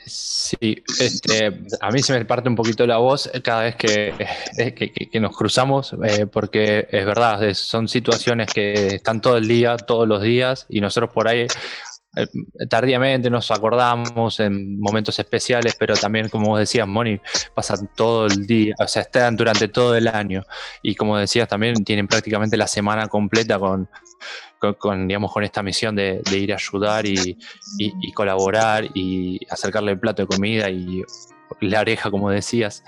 Sí, 0.05 0.83
este, 0.99 1.65
a 1.81 1.89
mí 1.89 2.03
se 2.03 2.13
me 2.13 2.25
parte 2.25 2.47
un 2.47 2.55
poquito 2.55 2.85
la 2.85 2.97
voz 2.97 3.27
cada 3.43 3.63
vez 3.63 3.75
que, 3.75 4.13
que, 5.11 5.19
nos 5.19 5.35
cruzamos, 5.35 5.95
eh, 6.05 6.27
porque 6.27 6.87
es 6.91 7.05
verdad, 7.07 7.55
son 7.55 7.87
situaciones 7.87 8.53
que 8.53 8.97
están 8.97 9.19
todo 9.19 9.37
el 9.37 9.47
día, 9.47 9.77
todos 9.77 10.07
los 10.07 10.21
días, 10.21 10.67
y 10.69 10.79
nosotros 10.79 11.09
por 11.11 11.27
ahí 11.27 11.39
eh, 11.39 11.47
tardíamente 12.69 13.29
nos 13.29 13.49
acordamos 13.49 14.39
en 14.39 14.79
momentos 14.79 15.17
especiales, 15.17 15.75
pero 15.77 15.95
también, 15.95 16.29
como 16.29 16.49
vos 16.49 16.59
decías, 16.59 16.87
Moni, 16.87 17.19
pasan 17.53 17.89
todo 17.95 18.27
el 18.27 18.45
día, 18.45 18.75
o 18.79 18.87
sea, 18.87 19.01
están 19.01 19.35
durante 19.35 19.67
todo 19.67 19.95
el 19.95 20.07
año. 20.07 20.43
Y 20.81 20.95
como 20.95 21.17
decías, 21.17 21.47
también 21.47 21.83
tienen 21.83 22.07
prácticamente 22.07 22.55
la 22.55 22.67
semana 22.67 23.07
completa 23.07 23.57
con, 23.57 23.89
con, 24.77 25.07
digamos, 25.07 25.31
con 25.31 25.43
esta 25.43 25.63
misión 25.63 25.95
de, 25.95 26.21
ir 26.31 26.53
a 26.53 26.55
ayudar 26.55 27.05
y, 27.05 27.37
colaborar 28.13 28.85
y 28.93 29.39
acercarle 29.49 29.91
el 29.91 29.99
plato 29.99 30.23
de 30.23 30.27
comida 30.27 30.69
y 30.69 31.03
la 31.61 31.81
oreja, 31.81 32.11
como 32.11 32.29
decías. 32.29 32.83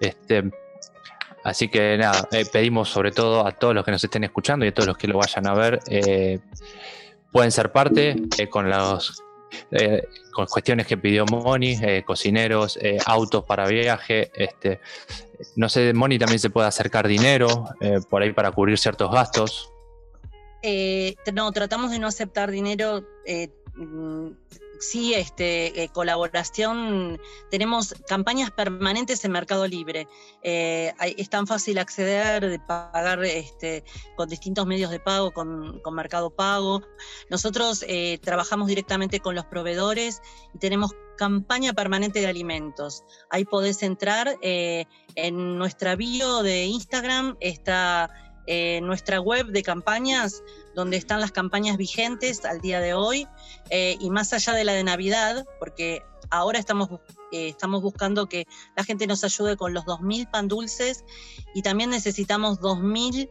Este, 0.00 0.50
así 1.42 1.68
que 1.68 1.96
nada, 1.98 2.28
eh, 2.30 2.44
pedimos 2.50 2.88
sobre 2.88 3.10
todo 3.10 3.46
a 3.46 3.52
todos 3.52 3.74
los 3.74 3.84
que 3.84 3.90
nos 3.90 4.04
estén 4.04 4.24
escuchando 4.24 4.64
y 4.64 4.68
a 4.68 4.74
todos 4.74 4.86
los 4.86 4.96
que 4.96 5.08
lo 5.08 5.18
vayan 5.18 5.46
a 5.46 5.54
ver, 5.54 5.80
eh, 5.88 6.38
pueden 7.32 7.52
ser 7.52 7.72
parte 7.72 8.16
eh, 8.38 8.48
con 8.48 8.68
los 8.68 9.22
con 10.32 10.46
cuestiones 10.46 10.86
que 10.86 10.98
pidió 10.98 11.24
Moni, 11.24 11.76
cocineros, 12.04 12.78
autos 13.06 13.44
para 13.44 13.66
viaje, 13.66 14.30
este, 14.34 14.80
no 15.56 15.68
sé, 15.68 15.94
Moni 15.94 16.18
también 16.18 16.38
se 16.38 16.50
puede 16.50 16.68
acercar 16.68 17.08
dinero 17.08 17.64
por 18.10 18.22
ahí 18.22 18.32
para 18.32 18.52
cubrir 18.52 18.78
ciertos 18.78 19.10
gastos. 19.10 19.72
Eh, 20.62 21.16
no, 21.32 21.50
tratamos 21.52 21.90
de 21.90 21.98
no 21.98 22.06
aceptar 22.08 22.50
dinero. 22.50 23.04
Eh, 24.78 24.80
sí, 24.80 25.14
este, 25.14 25.82
eh, 25.82 25.88
colaboración. 25.88 27.20
Tenemos 27.50 27.94
campañas 28.06 28.50
permanentes 28.50 29.24
en 29.24 29.32
Mercado 29.32 29.66
Libre. 29.66 30.08
es 30.42 31.30
tan 31.30 31.46
fácil 31.46 31.78
acceder, 31.78 32.48
de 32.48 32.58
pagar 32.58 33.24
este, 33.24 33.84
con 34.16 34.28
distintos 34.28 34.66
medios 34.66 34.90
de 34.90 35.00
pago, 35.00 35.32
con, 35.32 35.80
Mercado 35.92 36.30
Pago. 36.30 36.82
Nosotros 37.30 37.84
trabajamos 38.22 38.68
directamente 38.68 39.20
con 39.20 39.34
los 39.34 39.46
proveedores 39.46 40.22
y 40.54 40.58
tenemos 40.58 40.92
campaña 41.16 41.72
permanente 41.72 42.20
de 42.20 42.26
alimentos. 42.28 43.04
Ahí 43.30 43.44
podés 43.44 43.82
entrar 43.82 44.36
en 44.42 45.58
nuestra 45.58 45.96
bio 45.96 46.42
de 46.42 46.66
Instagram, 46.66 47.36
está 47.40 48.27
eh, 48.50 48.80
nuestra 48.80 49.20
web 49.20 49.48
de 49.48 49.62
campañas, 49.62 50.42
donde 50.74 50.96
están 50.96 51.20
las 51.20 51.32
campañas 51.32 51.76
vigentes 51.76 52.46
al 52.46 52.62
día 52.62 52.80
de 52.80 52.94
hoy, 52.94 53.28
eh, 53.68 53.98
y 54.00 54.08
más 54.08 54.32
allá 54.32 54.54
de 54.54 54.64
la 54.64 54.72
de 54.72 54.84
Navidad, 54.84 55.44
porque 55.58 56.02
ahora 56.30 56.58
estamos, 56.58 56.88
eh, 57.30 57.48
estamos 57.48 57.82
buscando 57.82 58.26
que 58.26 58.46
la 58.74 58.84
gente 58.84 59.06
nos 59.06 59.22
ayude 59.22 59.58
con 59.58 59.74
los 59.74 59.84
2.000 59.84 60.30
pan 60.30 60.48
dulces 60.48 61.04
y 61.54 61.60
también 61.60 61.90
necesitamos 61.90 62.58
2.000 62.60 63.30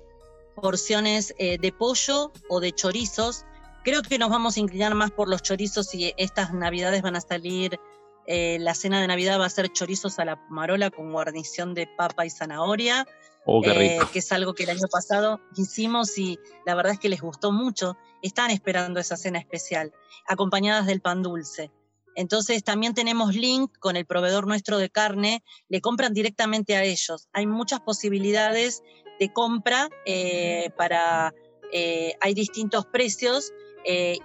porciones 0.56 1.34
de 1.38 1.74
pollo 1.76 2.32
o 2.48 2.60
de 2.60 2.72
chorizos. 2.72 3.44
Creo 3.84 4.04
que 4.04 4.20
nos 4.20 4.30
vamos 4.30 4.56
a 4.56 4.60
inclinar 4.60 4.94
más 4.94 5.10
por 5.10 5.30
los 5.30 5.42
chorizos 5.42 5.96
y 5.96 6.14
estas 6.18 6.54
navidades 6.54 7.02
van 7.02 7.16
a 7.16 7.22
salir 7.22 7.80
la 8.28 8.76
cena 8.76 9.00
de 9.02 9.08
Navidad 9.08 9.40
va 9.40 9.46
a 9.46 9.50
ser 9.50 9.72
chorizos 9.72 10.20
a 10.20 10.26
la 10.26 10.36
marola 10.50 10.92
con 10.92 11.12
guarnición 11.12 11.74
de 11.74 11.88
papa 11.88 12.26
y 12.26 12.30
zanahoria. 12.30 13.08
Oh, 13.50 13.64
eh, 13.64 13.98
que 14.12 14.20
es 14.20 14.32
algo 14.34 14.54
que 14.54 14.64
el 14.64 14.72
año 14.72 14.88
pasado 14.92 15.40
hicimos 15.56 16.18
y 16.18 16.38
la 16.66 16.76
verdad 16.76 16.92
es 16.92 17.00
que 17.00 17.08
les 17.08 17.22
gustó 17.22 17.54
mucho. 17.54 17.96
Están 18.22 18.52
esperando 18.52 19.00
esa 19.00 19.16
cena 19.16 19.40
especial, 19.40 19.94
acompañadas 20.28 20.86
del 20.86 21.00
pan 21.00 21.24
dulce. 21.24 21.72
Entonces 22.14 22.62
también 22.66 22.94
tenemos 22.94 23.36
link 23.36 23.72
con 23.80 23.96
el 23.96 24.06
proveedor 24.06 24.48
nuestro 24.48 24.78
de 24.78 24.90
carne, 24.90 25.46
le 25.70 25.80
compran 25.80 26.14
directamente 26.14 26.76
a 26.76 26.84
ellos. 26.84 27.30
Hay 27.32 27.48
muchas 27.48 27.80
posibilidades 27.80 28.84
de 29.18 29.32
compra 29.32 29.88
eh, 30.06 30.72
para, 30.76 31.34
eh, 31.72 32.16
hay 32.20 32.34
distintos 32.34 32.86
precios 32.86 33.54
y 33.86 34.20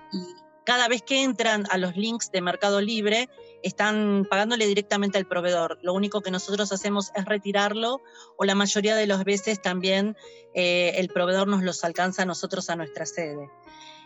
cada 0.65 0.89
vez 0.89 1.03
que 1.03 1.23
entran 1.23 1.65
a 1.71 1.79
los 1.79 1.97
links 1.97 2.33
de 2.33 2.41
Mercado 2.41 2.81
Libre, 2.81 3.29
están 3.63 4.27
pagándole 4.29 4.67
directamente 4.67 5.19
al 5.19 5.27
proveedor. 5.27 5.79
Lo 5.83 5.95
único 5.95 6.21
que 6.21 6.31
nosotros 6.31 6.73
hacemos 6.73 7.13
es 7.15 7.25
retirarlo 7.25 8.01
o 8.37 8.45
la 8.45 8.55
mayoría 8.55 8.97
de 8.97 9.07
las 9.07 9.25
veces 9.25 9.63
también 9.63 10.17
eh, 10.55 10.93
el 10.97 11.09
proveedor 11.09 11.49
nos 11.49 11.63
los 11.63 11.85
alcanza 11.85 12.23
a 12.23 12.27
nosotros 12.27 12.71
a 12.71 12.77
nuestra 12.77 13.07
sede. 13.07 13.51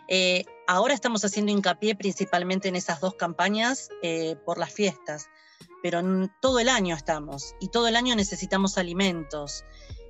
Eh, 0.07 0.45
ahora 0.67 0.93
estamos 0.93 1.25
haciendo 1.25 1.51
hincapié 1.51 1.95
principalmente 1.95 2.69
en 2.69 2.75
esas 2.75 3.01
dos 3.01 3.15
campañas 3.15 3.89
eh, 4.01 4.37
por 4.45 4.57
las 4.57 4.71
fiestas, 4.71 5.29
pero 5.83 6.01
todo 6.41 6.59
el 6.59 6.69
año 6.69 6.95
estamos 6.95 7.55
y 7.59 7.67
todo 7.69 7.87
el 7.87 7.95
año 7.95 8.15
necesitamos 8.15 8.77
alimentos 8.77 9.65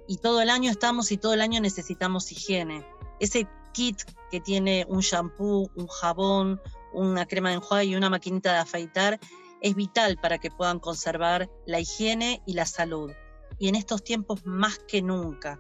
y 0.08 0.18
todo 0.18 0.42
el 0.42 0.50
año 0.50 0.70
estamos 0.70 1.12
y 1.12 1.18
todo 1.18 1.34
el 1.34 1.42
año 1.42 1.60
necesitamos 1.62 2.32
higiene. 2.32 2.88
Ese 3.20 3.48
kit 3.74 4.02
que 4.32 4.40
tiene 4.40 4.86
un 4.88 5.00
shampoo, 5.00 5.70
un 5.76 5.88
jabón, 5.88 6.62
una 6.98 7.28
crema 7.28 7.50
de 7.50 7.56
enjuague 7.56 7.86
y 7.86 7.96
una 7.96 8.10
maquinita 8.10 8.54
de 8.54 8.60
afeitar 8.60 9.20
es 9.62 9.76
vital 9.76 10.18
para 10.18 10.40
que 10.40 10.52
puedan 10.52 10.80
conservar 10.80 11.50
la 11.66 11.80
higiene 11.80 12.42
y 12.46 12.54
la 12.54 12.66
salud. 12.66 13.12
Y 13.60 13.70
en 13.70 13.76
estos 13.76 14.04
tiempos 14.04 14.46
más 14.46 14.80
que 14.80 15.02
nunca. 15.02 15.60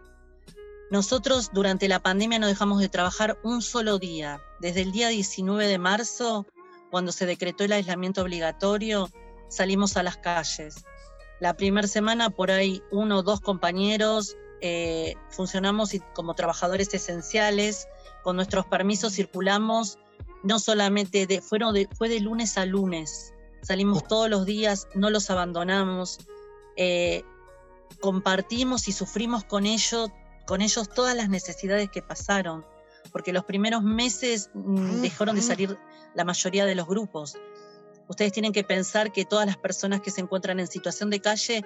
Nosotros 0.89 1.51
durante 1.53 1.87
la 1.87 2.01
pandemia 2.01 2.39
no 2.39 2.47
dejamos 2.47 2.79
de 2.79 2.89
trabajar 2.89 3.39
un 3.43 3.61
solo 3.61 3.99
día. 3.99 4.41
Desde 4.59 4.81
el 4.81 4.91
día 4.91 5.09
19 5.09 5.67
de 5.67 5.77
marzo, 5.77 6.45
cuando 6.89 7.11
se 7.11 7.25
decretó 7.25 7.63
el 7.63 7.73
aislamiento 7.73 8.21
obligatorio, 8.21 9.09
salimos 9.49 9.97
a 9.97 10.03
las 10.03 10.17
calles. 10.17 10.85
La 11.39 11.55
primera 11.55 11.87
semana 11.87 12.29
por 12.29 12.49
ahí 12.49 12.81
uno 12.91 13.19
o 13.19 13.23
dos 13.23 13.41
compañeros 13.41 14.35
eh, 14.61 15.15
funcionamos 15.29 15.91
como 16.15 16.33
trabajadores 16.33 16.91
esenciales, 16.93 17.87
con 18.23 18.35
nuestros 18.35 18.65
permisos 18.65 19.13
circulamos 19.13 19.99
no 20.47 20.59
solamente 20.59 21.27
de, 21.27 21.41
fueron 21.41 21.73
de, 21.73 21.89
fue 21.97 22.07
de 22.07 22.21
lunes 22.21 22.57
a 22.57 22.65
lunes, 22.65 23.33
salimos 23.61 24.03
oh. 24.03 24.07
todos 24.07 24.29
los 24.29 24.45
días, 24.45 24.87
no 24.95 25.09
los 25.09 25.29
abandonamos, 25.29 26.19
eh, 26.77 27.23
compartimos 27.99 28.87
y 28.87 28.93
sufrimos 28.93 29.43
con 29.43 29.65
ellos, 29.65 30.09
con 30.45 30.61
ellos 30.61 30.89
todas 30.89 31.15
las 31.15 31.27
necesidades 31.27 31.89
que 31.89 32.01
pasaron, 32.01 32.65
porque 33.11 33.33
los 33.33 33.43
primeros 33.43 33.83
meses 33.83 34.49
mm, 34.53 35.01
dejaron 35.01 35.35
de 35.35 35.41
salir 35.41 35.77
la 36.15 36.23
mayoría 36.23 36.65
de 36.65 36.75
los 36.75 36.87
grupos. 36.87 37.37
Ustedes 38.07 38.31
tienen 38.31 38.53
que 38.53 38.63
pensar 38.63 39.11
que 39.11 39.25
todas 39.25 39.45
las 39.45 39.57
personas 39.57 39.99
que 39.99 40.11
se 40.11 40.21
encuentran 40.21 40.61
en 40.61 40.67
situación 40.67 41.09
de 41.09 41.19
calle 41.19 41.65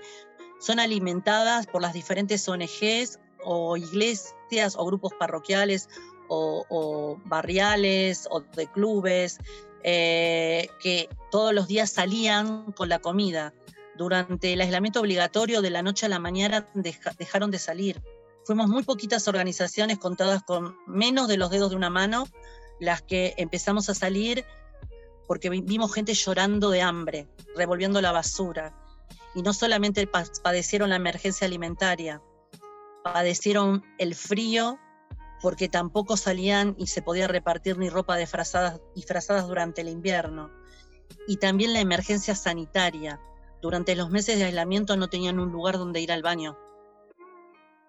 son 0.59 0.79
alimentadas 0.79 1.67
por 1.67 1.83
las 1.83 1.93
diferentes 1.93 2.47
ONGs 2.49 3.19
o 3.43 3.77
iglesias 3.77 4.75
o 4.75 4.85
grupos 4.85 5.13
parroquiales 5.19 5.87
o, 6.31 7.19
barriales 7.25 8.27
o 8.29 8.41
de 8.41 8.67
clubes 8.67 9.39
eh, 9.83 10.69
que 10.79 11.09
todos 11.29 11.53
los 11.53 11.67
días 11.67 11.89
salían 11.89 12.71
con 12.71 12.89
la 12.89 12.99
comida. 12.99 13.53
Durante 13.97 14.53
el 14.53 14.61
aislamiento 14.61 15.01
obligatorio 15.01 15.61
de 15.61 15.69
la 15.69 15.83
noche 15.83 16.05
a 16.05 16.09
la 16.09 16.19
mañana 16.19 16.67
dejaron 16.73 17.51
de 17.51 17.59
salir. 17.59 18.01
Fuimos 18.45 18.67
muy 18.67 18.83
poquitas 18.83 19.27
organizaciones 19.27 19.99
contadas 19.99 20.43
con 20.43 20.75
menos 20.87 21.27
de 21.27 21.37
los 21.37 21.51
dedos 21.51 21.71
de 21.71 21.75
una 21.75 21.89
mano 21.89 22.27
las 22.79 23.01
que 23.01 23.35
empezamos 23.37 23.89
a 23.89 23.93
salir 23.95 24.45
porque 25.27 25.49
vimos 25.49 25.93
gente 25.93 26.13
llorando 26.13 26.69
de 26.71 26.81
hambre, 26.81 27.27
revolviendo 27.55 28.01
la 28.01 28.11
basura. 28.11 28.75
Y 29.35 29.43
no 29.43 29.53
solamente 29.53 30.07
padecieron 30.43 30.89
la 30.89 30.95
emergencia 30.95 31.45
alimentaria, 31.45 32.21
padecieron 33.03 33.83
el 33.97 34.15
frío 34.15 34.79
porque 35.41 35.69
tampoco 35.69 36.17
salían 36.17 36.75
y 36.77 36.87
se 36.87 37.01
podía 37.01 37.27
repartir 37.27 37.77
ni 37.77 37.89
ropa 37.89 38.17
disfrazadas, 38.17 38.79
disfrazadas 38.95 39.47
durante 39.47 39.81
el 39.81 39.89
invierno. 39.89 40.51
Y 41.27 41.37
también 41.37 41.73
la 41.73 41.79
emergencia 41.79 42.35
sanitaria. 42.35 43.19
Durante 43.61 43.95
los 43.95 44.09
meses 44.09 44.37
de 44.37 44.45
aislamiento 44.45 44.95
no 44.97 45.09
tenían 45.09 45.39
un 45.39 45.51
lugar 45.51 45.77
donde 45.77 45.99
ir 45.99 46.11
al 46.11 46.21
baño. 46.21 46.57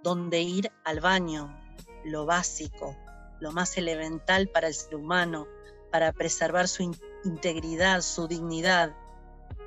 Donde 0.03 0.41
ir 0.41 0.71
al 0.85 1.01
baño, 1.01 1.57
lo 2.05 2.27
básico, 2.27 2.97
lo 3.41 3.53
más 3.53 3.77
elemental 3.77 4.49
para 4.49 4.69
el 4.69 4.75
ser 4.75 4.97
humano, 4.97 5.47
para 5.91 6.13
preservar 6.13 6.69
su 6.69 6.95
integridad, 7.25 8.01
su 8.01 8.27
dignidad, 8.27 8.97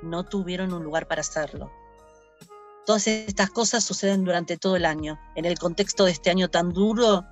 no 0.02 0.24
tuvieron 0.24 0.72
un 0.72 0.84
lugar 0.84 1.06
para 1.06 1.20
hacerlo. 1.20 1.70
Todas 2.84 3.06
estas 3.08 3.50
cosas 3.50 3.82
suceden 3.82 4.24
durante 4.24 4.56
todo 4.56 4.76
el 4.76 4.86
año. 4.86 5.18
En 5.34 5.44
el 5.44 5.58
contexto 5.58 6.04
de 6.04 6.12
este 6.12 6.30
año 6.30 6.48
tan 6.48 6.72
duro, 6.72 7.24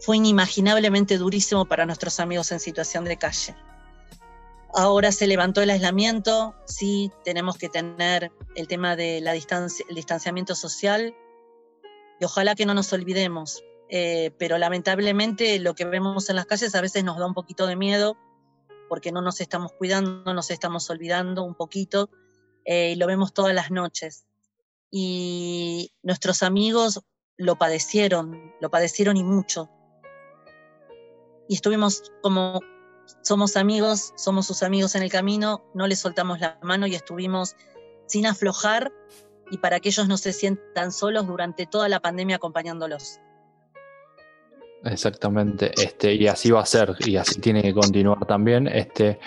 fue 0.00 0.16
inimaginablemente 0.16 1.18
durísimo 1.18 1.64
para 1.64 1.86
nuestros 1.86 2.20
amigos 2.20 2.52
en 2.52 2.60
situación 2.60 3.04
de 3.04 3.16
calle. 3.16 3.56
Ahora 4.74 5.12
se 5.12 5.26
levantó 5.26 5.62
el 5.62 5.70
aislamiento, 5.70 6.54
sí 6.66 7.10
tenemos 7.24 7.56
que 7.56 7.68
tener 7.68 8.30
el 8.54 8.68
tema 8.68 8.96
del 8.96 9.26
distanciamiento 9.90 10.54
social, 10.54 11.14
y 12.20 12.24
ojalá 12.24 12.54
que 12.54 12.66
no 12.66 12.74
nos 12.74 12.92
olvidemos. 12.92 13.62
Eh, 13.90 14.32
pero 14.38 14.58
lamentablemente 14.58 15.58
lo 15.58 15.74
que 15.74 15.86
vemos 15.86 16.28
en 16.28 16.36
las 16.36 16.44
calles 16.44 16.74
a 16.74 16.82
veces 16.82 17.04
nos 17.04 17.16
da 17.16 17.26
un 17.26 17.32
poquito 17.32 17.66
de 17.66 17.74
miedo 17.74 18.18
porque 18.86 19.12
no 19.12 19.22
nos 19.22 19.40
estamos 19.40 19.72
cuidando, 19.72 20.34
nos 20.34 20.50
estamos 20.50 20.90
olvidando 20.90 21.42
un 21.42 21.54
poquito 21.54 22.10
eh, 22.66 22.92
y 22.92 22.94
lo 22.96 23.06
vemos 23.06 23.32
todas 23.32 23.54
las 23.54 23.70
noches. 23.70 24.26
Y 24.90 25.92
nuestros 26.02 26.42
amigos 26.42 27.00
lo 27.36 27.56
padecieron, 27.56 28.52
lo 28.60 28.70
padecieron 28.70 29.16
y 29.16 29.24
mucho. 29.24 29.70
Y 31.48 31.54
estuvimos 31.54 32.12
como 32.22 32.60
somos 33.22 33.56
amigos, 33.56 34.12
somos 34.16 34.46
sus 34.46 34.62
amigos 34.62 34.94
en 34.94 35.02
el 35.02 35.10
camino, 35.10 35.64
no 35.74 35.86
les 35.86 35.98
soltamos 35.98 36.40
la 36.40 36.58
mano 36.62 36.86
y 36.86 36.94
estuvimos 36.94 37.56
sin 38.06 38.26
aflojar 38.26 38.92
y 39.50 39.58
para 39.58 39.80
que 39.80 39.88
ellos 39.88 40.08
no 40.08 40.16
se 40.18 40.32
sientan 40.32 40.92
solos 40.92 41.26
durante 41.26 41.66
toda 41.66 41.88
la 41.88 42.00
pandemia 42.00 42.36
acompañándolos. 42.36 43.20
Exactamente, 44.84 45.72
este, 45.82 46.14
y 46.14 46.28
así 46.28 46.50
va 46.50 46.60
a 46.60 46.66
ser, 46.66 46.94
y 47.00 47.16
así 47.16 47.40
tiene 47.40 47.62
que 47.62 47.74
continuar 47.74 48.24
también. 48.26 48.68
Este, 48.68 49.18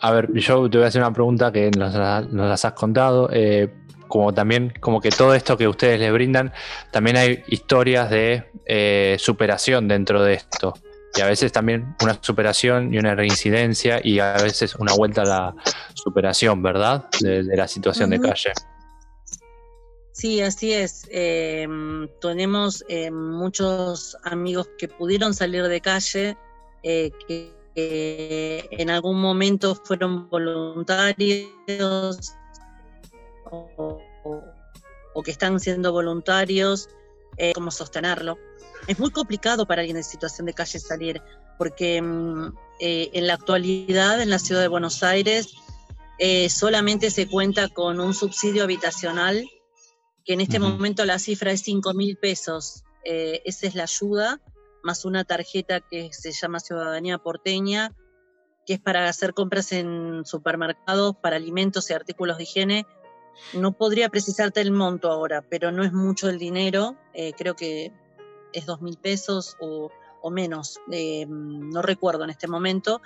a 0.00 0.10
ver, 0.10 0.32
yo 0.34 0.70
te 0.70 0.78
voy 0.78 0.84
a 0.84 0.88
hacer 0.88 1.02
una 1.02 1.12
pregunta 1.12 1.52
que 1.52 1.70
nos, 1.70 1.94
las 1.94 2.64
has 2.64 2.72
contado. 2.72 3.28
Eh, 3.32 3.72
como 4.08 4.32
también, 4.32 4.72
como 4.80 5.00
que 5.00 5.10
todo 5.10 5.34
esto 5.34 5.56
que 5.56 5.66
ustedes 5.66 5.98
les 5.98 6.12
brindan, 6.12 6.52
también 6.92 7.16
hay 7.16 7.42
historias 7.48 8.10
de 8.10 8.44
eh, 8.64 9.16
superación 9.18 9.88
dentro 9.88 10.22
de 10.22 10.34
esto. 10.34 10.74
Y 11.16 11.20
a 11.20 11.26
veces 11.26 11.52
también 11.52 11.94
una 12.02 12.18
superación 12.20 12.92
y 12.92 12.98
una 12.98 13.14
reincidencia 13.14 14.00
y 14.02 14.18
a 14.18 14.32
veces 14.34 14.74
una 14.74 14.94
vuelta 14.94 15.22
a 15.22 15.24
la 15.24 15.54
superación, 15.94 16.62
¿verdad? 16.62 17.08
De, 17.20 17.44
la 17.44 17.68
situación 17.68 18.10
de 18.10 18.20
calle. 18.20 18.52
Sí, 20.12 20.40
así 20.40 20.72
es. 20.72 21.06
Em, 21.10 22.08
tenemos 22.20 22.84
eh, 22.88 23.10
muchos 23.10 24.16
amigos 24.24 24.68
que 24.78 24.88
pudieron 24.88 25.34
salir 25.34 25.64
de 25.68 25.80
calle, 25.80 26.36
eh, 26.82 27.10
que 27.26 27.64
en 27.74 28.90
algún 28.90 29.20
momento 29.20 29.74
fueron 29.74 30.28
voluntarios 30.28 31.48
o, 33.50 34.00
que 35.24 35.30
están 35.30 35.58
siendo 35.60 35.92
voluntarios, 35.92 36.88
eh, 37.36 37.52
cómo 37.54 37.70
sostenerlo. 37.70 38.38
Es 38.86 38.98
muy 38.98 39.10
complicado 39.10 39.66
para 39.66 39.80
alguien 39.80 39.96
en 39.96 40.04
situación 40.04 40.46
de 40.46 40.54
calle 40.54 40.78
salir, 40.78 41.22
porque 41.58 41.96
em, 41.96 42.52
en 42.80 43.26
la 43.26 43.34
actualidad 43.34 44.20
en 44.20 44.30
la 44.30 44.38
ciudad 44.38 44.60
de 44.60 44.68
Buenos 44.68 45.02
Aires 45.02 45.54
solamente 46.48 47.10
se 47.10 47.28
cuenta 47.28 47.68
con 47.68 48.00
un 48.00 48.14
subsidio 48.14 48.64
habitacional 48.64 49.48
que 50.24 50.32
en 50.32 50.40
este 50.40 50.58
momento 50.58 51.04
la 51.04 51.18
cifra 51.18 51.52
es 51.52 51.60
5 51.62 51.92
mil 51.94 52.16
pesos. 52.16 52.82
Eh, 53.04 53.42
esa 53.44 53.66
es 53.66 53.74
la 53.74 53.82
ayuda, 53.82 54.40
más 54.82 55.04
una 55.04 55.24
tarjeta 55.24 55.80
que 55.80 56.10
se 56.12 56.32
llama 56.32 56.60
Ciudadanía 56.60 57.18
Porteña, 57.18 57.94
que 58.66 58.74
es 58.74 58.80
para 58.80 59.08
hacer 59.08 59.34
compras 59.34 59.72
en 59.72 60.24
supermercados 60.24 61.16
para 61.16 61.36
alimentos 61.36 61.90
y 61.90 61.92
artículos 61.92 62.38
de 62.38 62.44
higiene. 62.44 62.86
No 63.52 63.72
podría 63.72 64.08
precisarte 64.08 64.60
el 64.60 64.70
monto 64.70 65.10
ahora, 65.10 65.42
pero 65.42 65.72
no 65.72 65.84
es 65.84 65.92
mucho 65.92 66.28
el 66.28 66.38
dinero, 66.38 66.96
eh, 67.12 67.32
creo 67.36 67.56
que 67.56 67.92
es 68.52 68.66
2 68.66 68.82
mil 68.82 68.96
pesos 68.96 69.56
o, 69.60 69.90
menos, 70.30 70.80
eh, 70.90 71.26
no 71.28 71.82
recuerdo 71.82 72.24
en 72.24 72.30
este 72.30 72.48
momento, 72.48 73.02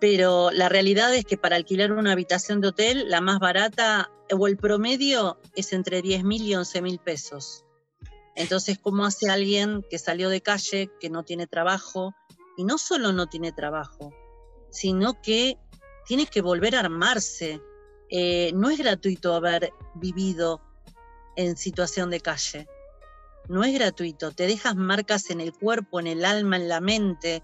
pero 0.00 0.50
la 0.50 0.68
realidad 0.68 1.14
es 1.14 1.24
que 1.24 1.38
para 1.38 1.56
alquilar 1.56 1.92
una 1.92 2.12
habitación 2.12 2.60
de 2.60 2.68
hotel, 2.68 3.08
la 3.08 3.20
más 3.20 3.38
barata 3.38 4.10
o 4.30 4.46
el 4.46 4.56
promedio 4.56 5.38
es 5.54 5.72
entre 5.72 6.02
10 6.02 6.24
mil 6.24 6.42
y 6.42 6.54
11 6.54 6.82
mil 6.82 6.98
pesos. 6.98 7.64
Entonces, 8.34 8.78
¿cómo 8.78 9.06
hace 9.06 9.30
alguien 9.30 9.82
que 9.88 9.98
salió 9.98 10.28
de 10.28 10.42
calle, 10.42 10.90
que 11.00 11.08
no 11.08 11.22
tiene 11.22 11.46
trabajo? 11.46 12.14
Y 12.58 12.64
no 12.64 12.76
solo 12.76 13.12
no 13.12 13.26
tiene 13.26 13.52
trabajo, 13.52 14.12
sino 14.70 15.20
que 15.22 15.58
tiene 16.06 16.26
que 16.26 16.42
volver 16.42 16.76
a 16.76 16.80
armarse. 16.80 17.60
Eh, 18.10 18.52
no 18.54 18.70
es 18.70 18.78
gratuito 18.78 19.34
haber 19.34 19.72
vivido 19.94 20.60
en 21.36 21.56
situación 21.56 22.10
de 22.10 22.20
calle. 22.20 22.68
No 23.48 23.64
es 23.64 23.74
gratuito. 23.74 24.32
Te 24.32 24.46
dejas 24.46 24.76
marcas 24.76 25.30
en 25.30 25.40
el 25.40 25.52
cuerpo, 25.52 26.00
en 26.00 26.06
el 26.06 26.24
alma, 26.24 26.56
en 26.56 26.68
la 26.68 26.80
mente 26.80 27.42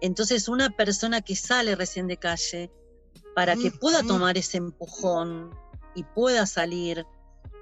entonces 0.00 0.48
una 0.48 0.70
persona 0.70 1.20
que 1.20 1.36
sale 1.36 1.74
recién 1.74 2.06
de 2.06 2.16
calle, 2.16 2.70
para 3.34 3.54
que 3.56 3.70
pueda 3.70 4.02
tomar 4.02 4.38
ese 4.38 4.56
empujón 4.56 5.50
y 5.94 6.04
pueda 6.04 6.46
salir 6.46 7.06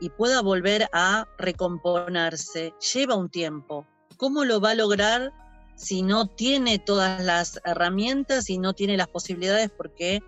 y 0.00 0.08
pueda 0.10 0.40
volver 0.40 0.88
a 0.92 1.26
recomponerse, 1.38 2.74
lleva 2.92 3.16
un 3.16 3.28
tiempo. 3.28 3.86
¿Cómo 4.16 4.44
lo 4.44 4.60
va 4.60 4.70
a 4.70 4.74
lograr 4.76 5.32
si 5.76 6.02
no 6.02 6.26
tiene 6.28 6.78
todas 6.78 7.24
las 7.24 7.60
herramientas 7.64 8.50
y 8.50 8.58
no 8.58 8.72
tiene 8.74 8.96
las 8.96 9.08
posibilidades? 9.08 9.70
Porque 9.70 10.22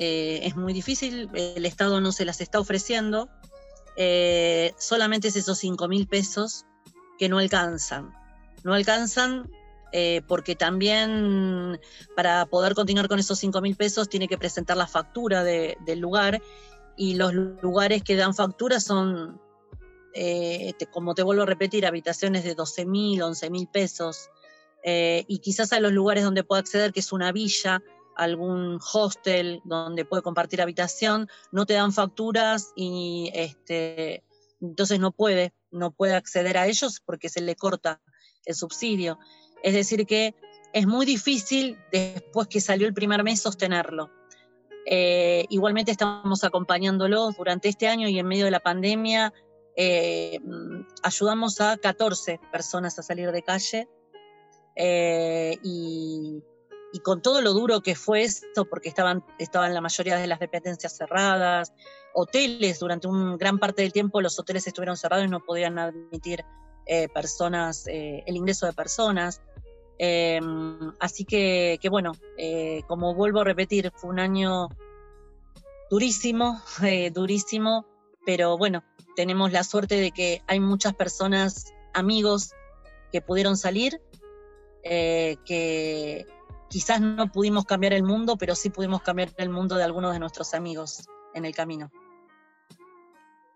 eh, 0.00 0.46
es 0.46 0.54
muy 0.54 0.72
difícil, 0.72 1.28
el 1.34 1.66
Estado 1.66 2.00
no 2.00 2.12
se 2.12 2.24
las 2.24 2.40
está 2.40 2.60
ofreciendo, 2.60 3.28
eh, 3.96 4.72
solamente 4.78 5.26
es 5.26 5.34
esos 5.34 5.58
5 5.58 5.88
mil 5.88 6.06
pesos 6.06 6.66
que 7.18 7.28
no 7.28 7.38
alcanzan. 7.38 8.14
No 8.62 8.74
alcanzan 8.74 9.50
eh, 9.90 10.22
porque 10.28 10.54
también 10.54 11.80
para 12.14 12.46
poder 12.46 12.74
continuar 12.76 13.08
con 13.08 13.18
esos 13.18 13.40
5 13.40 13.60
mil 13.60 13.74
pesos 13.74 14.08
tiene 14.08 14.28
que 14.28 14.38
presentar 14.38 14.76
la 14.76 14.86
factura 14.86 15.42
del 15.42 15.98
lugar 15.98 16.40
y 16.96 17.16
los 17.16 17.34
lugares 17.34 18.04
que 18.04 18.14
dan 18.14 18.34
factura 18.36 18.78
son, 18.78 19.40
como 20.92 21.16
te 21.16 21.24
vuelvo 21.24 21.42
a 21.42 21.46
repetir, 21.46 21.86
habitaciones 21.86 22.44
de 22.44 22.54
12 22.54 22.86
mil, 22.86 23.20
11 23.20 23.50
mil 23.50 23.66
pesos 23.66 24.30
y 24.84 25.38
quizás 25.40 25.72
a 25.72 25.80
los 25.80 25.90
lugares 25.90 26.22
donde 26.22 26.44
puede 26.44 26.60
acceder, 26.60 26.92
que 26.92 27.00
es 27.00 27.10
una 27.10 27.32
villa, 27.32 27.82
algún 28.18 28.80
hostel 28.92 29.62
donde 29.64 30.04
puede 30.04 30.22
compartir 30.22 30.60
habitación, 30.60 31.28
no 31.52 31.64
te 31.66 31.74
dan 31.74 31.92
facturas 31.92 32.72
y 32.76 33.30
este, 33.32 34.24
entonces 34.60 34.98
no 34.98 35.12
puede, 35.12 35.54
no 35.70 35.92
puede 35.92 36.14
acceder 36.14 36.58
a 36.58 36.66
ellos 36.66 37.00
porque 37.04 37.28
se 37.28 37.40
le 37.40 37.54
corta 37.54 38.00
el 38.44 38.54
subsidio. 38.54 39.18
Es 39.62 39.72
decir, 39.72 40.04
que 40.04 40.34
es 40.72 40.86
muy 40.86 41.06
difícil 41.06 41.78
después 41.92 42.48
que 42.48 42.60
salió 42.60 42.86
el 42.86 42.94
primer 42.94 43.22
mes 43.22 43.40
sostenerlo. 43.40 44.10
Eh, 44.84 45.46
igualmente 45.50 45.92
estamos 45.92 46.44
acompañándolos 46.44 47.36
durante 47.36 47.68
este 47.68 47.88
año 47.88 48.08
y 48.08 48.18
en 48.18 48.26
medio 48.26 48.46
de 48.46 48.50
la 48.50 48.60
pandemia. 48.60 49.32
Eh, 49.76 50.40
ayudamos 51.02 51.60
a 51.60 51.76
14 51.76 52.40
personas 52.50 52.98
a 52.98 53.02
salir 53.02 53.30
de 53.30 53.42
calle 53.42 53.88
eh, 54.74 55.56
y, 55.62 56.42
con 57.02 57.22
todo 57.22 57.40
lo 57.40 57.52
duro 57.52 57.80
que 57.80 57.94
fue 57.94 58.22
esto, 58.22 58.64
porque 58.64 58.88
estaban, 58.88 59.24
estaban 59.38 59.74
la 59.74 59.80
mayoría 59.80 60.16
de 60.16 60.26
las 60.26 60.40
dependencias 60.40 60.96
cerradas, 60.96 61.72
hoteles, 62.14 62.78
durante 62.78 63.06
una 63.08 63.36
gran 63.36 63.58
parte 63.58 63.82
del 63.82 63.92
tiempo 63.92 64.20
los 64.20 64.38
hoteles 64.38 64.66
estuvieron 64.66 64.96
cerrados 64.96 65.26
y 65.26 65.28
no 65.28 65.40
podían 65.40 65.78
admitir 65.78 66.44
personas, 67.12 67.84
el 67.86 68.34
ingreso 68.34 68.64
de 68.64 68.72
personas. 68.72 69.42
Em, 69.98 70.92
así 71.00 71.24
que, 71.24 71.78
bueno, 71.90 72.12
eh, 72.36 72.82
como 72.86 73.14
vuelvo 73.14 73.40
a 73.40 73.44
repetir, 73.44 73.92
fue 73.96 74.10
un 74.10 74.20
año 74.20 74.68
durísimo, 75.90 76.62
eh, 76.86 77.10
durísimo, 77.10 77.84
pero 78.24 78.56
bueno, 78.56 78.84
tenemos 79.16 79.52
la 79.52 79.64
suerte 79.64 79.96
de 79.96 80.12
que 80.12 80.42
hay 80.46 80.60
muchas 80.60 80.94
personas, 80.94 81.72
amigos, 81.94 82.52
que 83.10 83.20
pudieron 83.20 83.56
salir, 83.56 84.00
eh, 84.84 85.36
que 85.44 86.26
quizás 86.68 87.00
no 87.00 87.30
pudimos 87.32 87.64
cambiar 87.64 87.92
el 87.92 88.02
mundo, 88.02 88.36
pero 88.36 88.54
sí 88.54 88.70
pudimos 88.70 89.02
cambiar 89.02 89.30
el 89.36 89.48
mundo 89.48 89.76
de 89.76 89.84
algunos 89.84 90.12
de 90.12 90.18
nuestros 90.18 90.54
amigos 90.54 91.08
en 91.34 91.44
el 91.44 91.54
camino. 91.54 91.90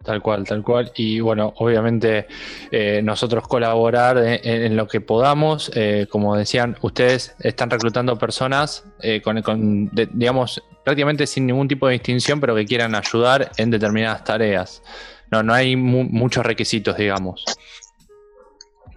Tal 0.03 0.21
cual, 0.21 0.45
tal 0.45 0.63
cual. 0.63 0.91
Y 0.97 1.21
bueno, 1.21 1.53
obviamente 1.57 2.27
eh, 2.71 3.01
nosotros 3.03 3.47
colaborar 3.47 4.19
en, 4.19 4.77
lo 4.77 4.89
que 4.89 5.01
podamos. 5.01 5.71
Eh, 5.75 6.07
como 6.11 6.37
decían, 6.37 6.77
ustedes 6.83 7.37
están 7.39 7.71
reclutando 7.71 8.19
personas 8.19 8.85
eh, 9.01 9.23
con, 9.23 9.91
digamos, 10.13 10.63
prácticamente 10.85 11.27
sin 11.27 11.47
ningún 11.47 11.69
tipo 11.69 11.87
de 11.87 11.93
distinción, 11.93 12.41
pero 12.41 12.55
que 12.55 12.65
quieran 12.65 12.95
ayudar 12.95 13.53
en 13.57 13.71
determinadas 13.71 14.25
tareas. 14.25 14.83
No, 15.31 15.43
no 15.43 15.55
hay 15.55 15.77
muchos 15.77 16.45
requisitos, 16.45 16.97
digamos. 16.97 17.45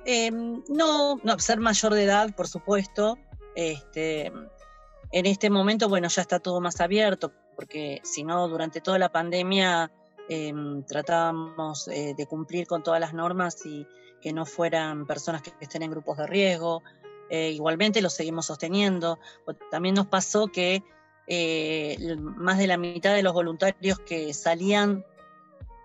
Em, 0.05 0.61
no, 0.69 1.19
no, 1.23 1.39
ser 1.39 1.59
mayor 1.59 1.93
de 1.93 2.03
edad, 2.03 2.35
por 2.35 2.47
supuesto. 2.47 3.17
Este, 3.55 4.27
en 5.11 5.25
este 5.25 5.49
momento, 5.49 5.89
bueno, 5.89 6.07
ya 6.09 6.21
está 6.21 6.39
todo 6.39 6.61
más 6.61 6.81
abierto, 6.81 7.31
porque 7.55 8.01
si 8.03 8.23
no, 8.23 8.47
durante 8.47 8.81
toda 8.81 8.99
la 8.99 9.11
pandemia 9.11 9.91
Em, 10.27 10.83
tratábamos 10.83 11.87
eh, 11.87 12.15
de 12.17 12.25
cumplir 12.25 12.65
con 12.65 12.81
todas 12.81 12.99
las 12.99 13.13
normas 13.13 13.63
y 13.65 13.85
que 14.21 14.33
no 14.33 14.45
fueran 14.45 15.05
personas 15.05 15.43
que 15.43 15.51
estén 15.59 15.83
en 15.83 15.91
grupos 15.91 16.17
de 16.17 16.25
riesgo. 16.25 16.81
Eh, 17.29 17.51
igualmente 17.51 18.01
lo 18.01 18.09
seguimos 18.09 18.47
sosteniendo. 18.47 19.19
También 19.69 19.95
nos 19.95 20.07
pasó 20.07 20.47
que 20.47 20.83
eh, 21.27 22.15
más 22.17 22.57
de 22.57 22.67
la 22.67 22.77
mitad 22.77 23.13
de 23.13 23.21
los 23.21 23.33
voluntarios 23.33 23.99
que 23.99 24.33
salían 24.33 25.05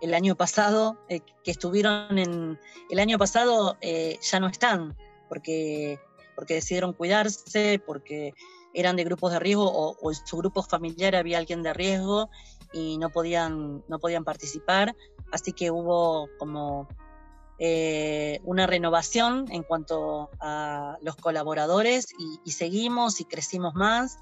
el 0.00 0.14
año 0.14 0.34
pasado, 0.34 0.96
que 1.08 1.50
estuvieron 1.50 2.18
en, 2.18 2.58
el 2.88 2.98
año 2.98 3.18
pasado 3.18 3.76
ya 3.82 4.40
no 4.40 4.48
están, 4.48 4.96
porque, 5.28 6.00
porque 6.40 6.54
decidieron 6.54 6.94
cuidarse, 6.94 7.82
porque 7.84 8.32
eran 8.72 8.96
de 8.96 9.04
grupos 9.04 9.30
de 9.30 9.40
riesgo 9.40 9.70
o, 9.70 10.10
en 10.10 10.16
su 10.24 10.38
grupo 10.38 10.62
familiar 10.62 11.14
había 11.14 11.36
alguien 11.36 11.62
de 11.62 11.74
riesgo 11.74 12.30
y 12.72 12.96
no 12.96 13.10
podían, 13.10 13.84
no 13.88 13.98
podían 13.98 14.24
participar, 14.24 14.96
así 15.32 15.52
que 15.52 15.70
hubo 15.70 16.30
como 16.38 16.88
eh, 17.58 18.40
una 18.44 18.66
renovación 18.66 19.48
en 19.50 19.64
cuanto 19.64 20.30
a 20.40 20.96
los 21.02 21.14
colaboradores 21.16 22.08
y, 22.42 22.52
seguimos 22.52 23.20
y 23.20 23.26
crecimos 23.26 23.74
más. 23.74 24.16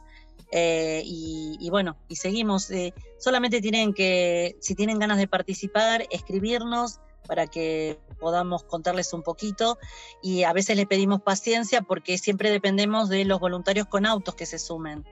Eh, 0.51 1.03
y, 1.05 1.69
bueno, 1.71 1.99
y 2.09 2.17
seguimos. 2.17 2.69
Eh, 2.73 2.93
solamente 3.19 3.61
tienen 3.61 3.95
que, 3.95 4.57
si 4.61 4.75
tienen 4.75 4.99
ganas 4.99 5.19
de 5.19 5.29
participar, 5.29 6.05
escribirnos 6.11 6.99
para 7.29 7.47
que 7.47 8.01
podamos 8.19 8.65
contarles 8.65 9.13
un 9.13 9.23
poquito. 9.23 9.79
Y 10.21 10.43
a 10.43 10.53
veces 10.53 10.77
les 10.77 10.87
pedimos 10.87 11.23
paciencia 11.23 11.83
porque 11.83 12.19
siempre 12.19 12.51
dependemos 12.51 13.09
de 13.09 13.25
los 13.25 13.39
voluntarios 13.39 13.87
con 13.87 14.07
autos 14.07 14.35
que 14.35 14.47
se 14.47 14.59
sumen, 14.59 15.05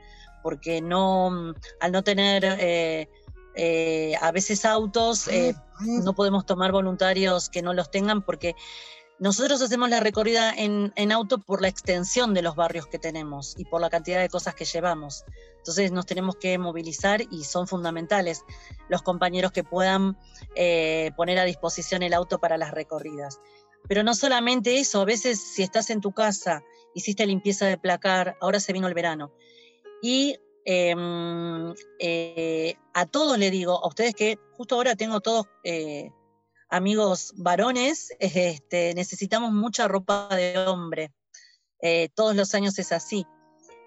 porque 0.43 0.81
no, 0.81 1.55
al 1.79 1.93
no 1.93 2.03
tener 2.03 2.45
eh, 3.59 4.17
a 4.21 4.33
veces 4.33 4.65
autos, 4.65 5.29
eh, 5.29 5.55
no 5.81 6.15
podemos 6.15 6.45
tomar 6.45 6.73
voluntarios 6.73 7.49
que 7.49 7.63
no 7.63 7.73
los 7.73 7.91
tengan 7.91 8.23
porque 8.23 8.57
nosotros 9.19 9.63
hacemos 9.63 9.89
la 9.89 10.01
recorrida 10.01 10.53
en, 10.55 11.13
auto 11.13 11.39
por 11.39 11.63
la 11.63 11.69
extensión 11.69 12.35
de 12.35 12.43
los 12.43 12.55
barrios 12.55 12.87
que 12.87 12.99
tenemos 12.99 13.55
y 13.57 13.65
por 13.65 13.81
la 13.81 13.91
cantidad 13.91 14.21
de 14.21 14.29
cosas 14.29 14.55
que 14.55 14.65
llevamos. 14.65 15.25
Entonces 15.59 15.93
nos 15.93 16.07
tenemos 16.07 16.37
que 16.37 16.59
movilizar 16.59 17.23
y 17.31 17.45
son 17.45 17.67
fundamentales 17.67 18.45
los 18.89 19.03
compañeros 19.03 19.53
que 19.53 19.65
puedan 19.65 20.19
eh, 20.55 21.13
poner 21.17 21.39
a 21.39 21.45
disposición 21.45 22.03
el 22.03 22.15
auto 22.15 22.39
para 22.39 22.59
las 22.59 22.73
recorridas. 22.73 23.41
Pero 23.89 24.03
no 24.03 24.15
solamente 24.15 24.79
eso, 24.79 25.01
a 25.01 25.05
veces 25.05 25.41
si 25.41 25.63
estás 25.63 25.91
en 25.91 26.01
tu 26.01 26.13
casa, 26.13 26.63
hiciste 26.95 27.27
limpieza 27.27 27.67
de 27.67 27.79
placar, 27.79 28.37
ahora 28.41 28.61
se 28.61 28.73
vino 28.73 28.89
el 28.89 28.95
verano, 28.95 29.33
y 30.03 30.39
Em, 30.69 31.75
eh, 32.01 32.75
a 32.93 33.07
todos 33.07 33.39
le 33.39 33.53
digo, 33.53 33.85
a 33.85 33.87
ustedes 33.87 34.17
que 34.17 34.37
justo 34.57 34.75
ahora 34.75 34.97
tengo 34.97 35.21
todos 35.21 35.47
eh, 35.63 36.11
amigos 36.69 37.33
varones, 37.37 38.13
este, 38.21 38.95
necesitamos 38.95 39.53
mucha 39.53 39.89
ropa 39.89 40.29
de 40.35 40.59
hombre. 40.59 41.13
Eh, 41.81 42.09
todos 42.15 42.35
los 42.35 42.55
años 42.55 42.79
es 42.79 42.93
así. 42.93 43.27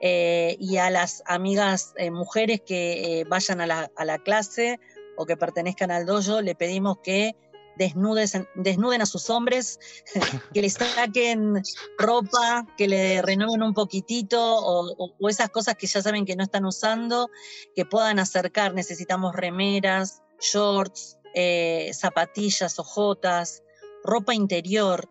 y 0.02 0.78
a 0.78 0.90
las 0.90 1.24
amigas 1.26 1.94
mujeres 2.12 2.62
que 2.66 3.26
vayan 3.30 3.60
a 3.60 3.68
la, 3.68 3.92
a 3.98 4.06
la 4.06 4.18
clase 4.18 4.80
o 5.18 5.26
que 5.26 5.36
pertenezcan 5.36 5.92
al 5.92 6.06
dojo, 6.06 6.42
le 6.42 6.56
pedimos 6.56 7.00
que 7.04 7.36
desnuden 7.80 9.02
a 9.02 9.06
sus 9.06 9.30
hombres, 9.30 9.80
que 10.54 10.62
les 10.62 10.74
saquen 10.74 11.62
ropa, 11.98 12.66
que 12.78 12.88
le 12.88 13.22
renueven 13.22 13.64
un 13.64 13.74
poquitito 13.74 14.38
o, 14.40 15.30
esas 15.30 15.50
cosas 15.50 15.76
que 15.76 15.88
ya 15.88 16.02
saben 16.02 16.26
que 16.26 16.36
no 16.36 16.44
están 16.44 16.66
usando, 16.66 17.30
que 17.76 17.86
puedan 17.86 18.20
acercar. 18.20 18.74
Necesitamos 18.74 19.36
remeras, 19.36 20.22
shorts, 20.40 21.18
eh, 21.34 21.92
zapatillas, 21.94 22.80
ojotas, 22.80 23.64
ropa 24.04 24.34
interior. 24.34 25.10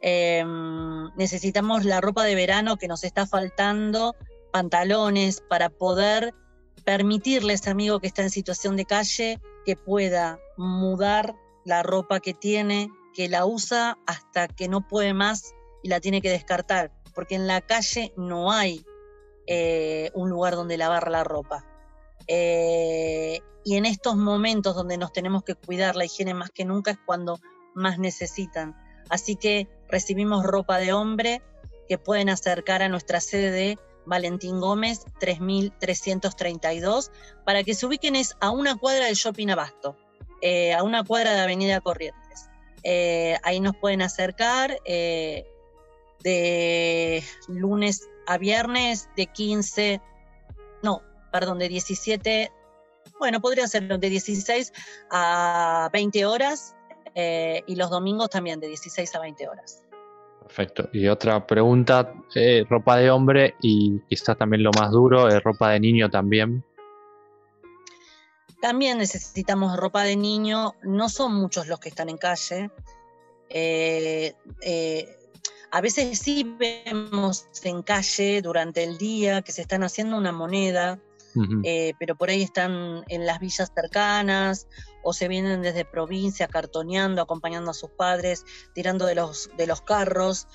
Em, 0.00 1.12
necesitamos 1.16 1.84
la 1.84 2.00
ropa 2.00 2.24
de 2.24 2.34
verano 2.34 2.76
que 2.76 2.88
nos 2.88 3.04
está 3.04 3.26
faltando, 3.26 4.14
pantalones 4.52 5.42
para 5.48 5.70
poder 5.70 6.34
permitirle 6.84 7.52
a 7.52 7.54
ese 7.56 7.70
amigo 7.70 8.00
que 8.00 8.06
está 8.06 8.22
en 8.22 8.30
situación 8.30 8.76
de 8.76 8.84
calle 8.84 9.40
que 9.64 9.76
pueda 9.76 10.38
mudar 10.56 11.34
la 11.64 11.82
ropa 11.82 12.20
que 12.20 12.32
tiene, 12.32 12.88
que 13.12 13.28
la 13.28 13.44
usa 13.44 13.98
hasta 14.06 14.48
que 14.48 14.68
no 14.68 14.86
puede 14.86 15.12
más 15.12 15.54
y 15.82 15.88
la 15.88 16.00
tiene 16.00 16.22
que 16.22 16.30
descartar, 16.30 16.92
porque 17.14 17.34
en 17.34 17.46
la 17.46 17.60
calle 17.60 18.12
no 18.16 18.52
hay 18.52 18.84
eh, 19.46 20.10
un 20.14 20.30
lugar 20.30 20.54
donde 20.54 20.78
lavar 20.78 21.10
la 21.10 21.24
ropa. 21.24 21.66
Eh, 22.28 23.40
y 23.64 23.76
en 23.76 23.86
estos 23.86 24.16
momentos 24.16 24.76
donde 24.76 24.98
nos 24.98 25.12
tenemos 25.12 25.42
que 25.42 25.54
cuidar 25.54 25.96
la 25.96 26.04
higiene 26.04 26.34
más 26.34 26.50
que 26.50 26.64
nunca 26.64 26.92
es 26.92 26.98
cuando 27.04 27.40
más 27.74 27.98
necesitan. 27.98 28.76
Así 29.08 29.36
que 29.36 29.68
recibimos 29.88 30.44
ropa 30.44 30.78
de 30.78 30.92
hombre 30.92 31.42
que 31.88 31.98
pueden 31.98 32.28
acercar 32.28 32.82
a 32.82 32.88
nuestra 32.88 33.20
sede 33.20 33.50
de 33.50 33.78
Valentín 34.04 34.60
Gómez 34.60 35.04
3332 35.20 37.10
para 37.44 37.64
que 37.64 37.74
se 37.74 37.86
ubiquen 37.86 38.16
es 38.16 38.36
a 38.40 38.50
una 38.50 38.76
cuadra 38.76 39.06
del 39.06 39.14
shopping 39.14 39.48
Abasto. 39.48 39.96
Eh, 40.40 40.72
a 40.72 40.82
una 40.82 41.02
cuadra 41.02 41.32
de 41.32 41.40
Avenida 41.40 41.80
Corrientes. 41.80 42.48
Eh, 42.84 43.36
ahí 43.42 43.58
nos 43.58 43.76
pueden 43.76 44.02
acercar 44.02 44.78
de 44.84 45.44
lunes 47.48 48.08
a 48.26 48.38
viernes 48.38 49.08
de 49.16 49.26
15, 49.26 50.00
no, 50.82 51.02
perdón, 51.30 51.58
de 51.58 51.68
17, 51.68 52.52
bueno, 53.18 53.40
podría 53.40 53.66
ser 53.66 53.86
de 53.86 54.10
16 54.10 54.72
a 55.10 55.90
20 55.92 56.26
horas 56.26 56.74
y 57.14 57.74
los 57.74 57.90
domingos 57.90 58.30
también 58.30 58.60
de 58.60 58.68
16 58.68 59.12
a 59.16 59.20
20 59.20 59.48
horas. 59.48 59.82
Perfecto. 60.40 60.88
Y 60.92 61.08
otra 61.08 61.44
pregunta, 61.44 62.14
ropa 62.68 62.96
de 62.96 63.10
hombre 63.10 63.56
y 63.60 63.98
quizás 64.08 64.38
también 64.38 64.62
lo 64.62 64.70
más 64.78 64.92
duro, 64.92 65.28
ropa 65.40 65.70
de 65.70 65.80
niño 65.80 66.08
también. 66.10 66.64
También 68.60 68.98
necesitamos 68.98 69.76
ropa 69.76 70.02
de 70.02 70.16
niño, 70.16 70.74
no 70.82 71.08
son 71.08 71.34
muchos 71.34 71.68
los 71.68 71.78
que 71.78 71.90
están 71.90 72.08
en 72.08 72.18
calle. 72.18 72.70
Eh, 73.48 74.34
eh, 74.62 75.16
a 75.70 75.80
veces 75.80 76.18
sí 76.18 76.56
vemos 76.58 77.46
en 77.62 77.82
calle 77.82 78.42
durante 78.42 78.82
el 78.82 78.98
día 78.98 79.42
que 79.42 79.52
se 79.52 79.62
están 79.62 79.84
haciendo 79.84 80.16
una 80.16 80.32
moneda, 80.32 80.98
eh, 81.64 81.94
pero 81.98 82.16
por 82.16 82.30
ahí 82.30 82.42
están 82.42 83.04
en 83.08 83.26
las 83.26 83.40
villas 83.40 83.72
cercanas 83.74 84.66
o 85.02 85.12
se 85.12 85.28
vienen 85.28 85.62
desde 85.62 85.84
provincia 85.84 86.48
cartoneando, 86.48 87.22
acompañando 87.22 87.70
a 87.70 87.74
sus 87.74 87.90
padres, 87.90 88.44
tirando 88.74 89.06
de 89.06 89.14
los, 89.14 89.50
de 89.56 89.66
los 89.66 89.82
carros. 89.82 90.46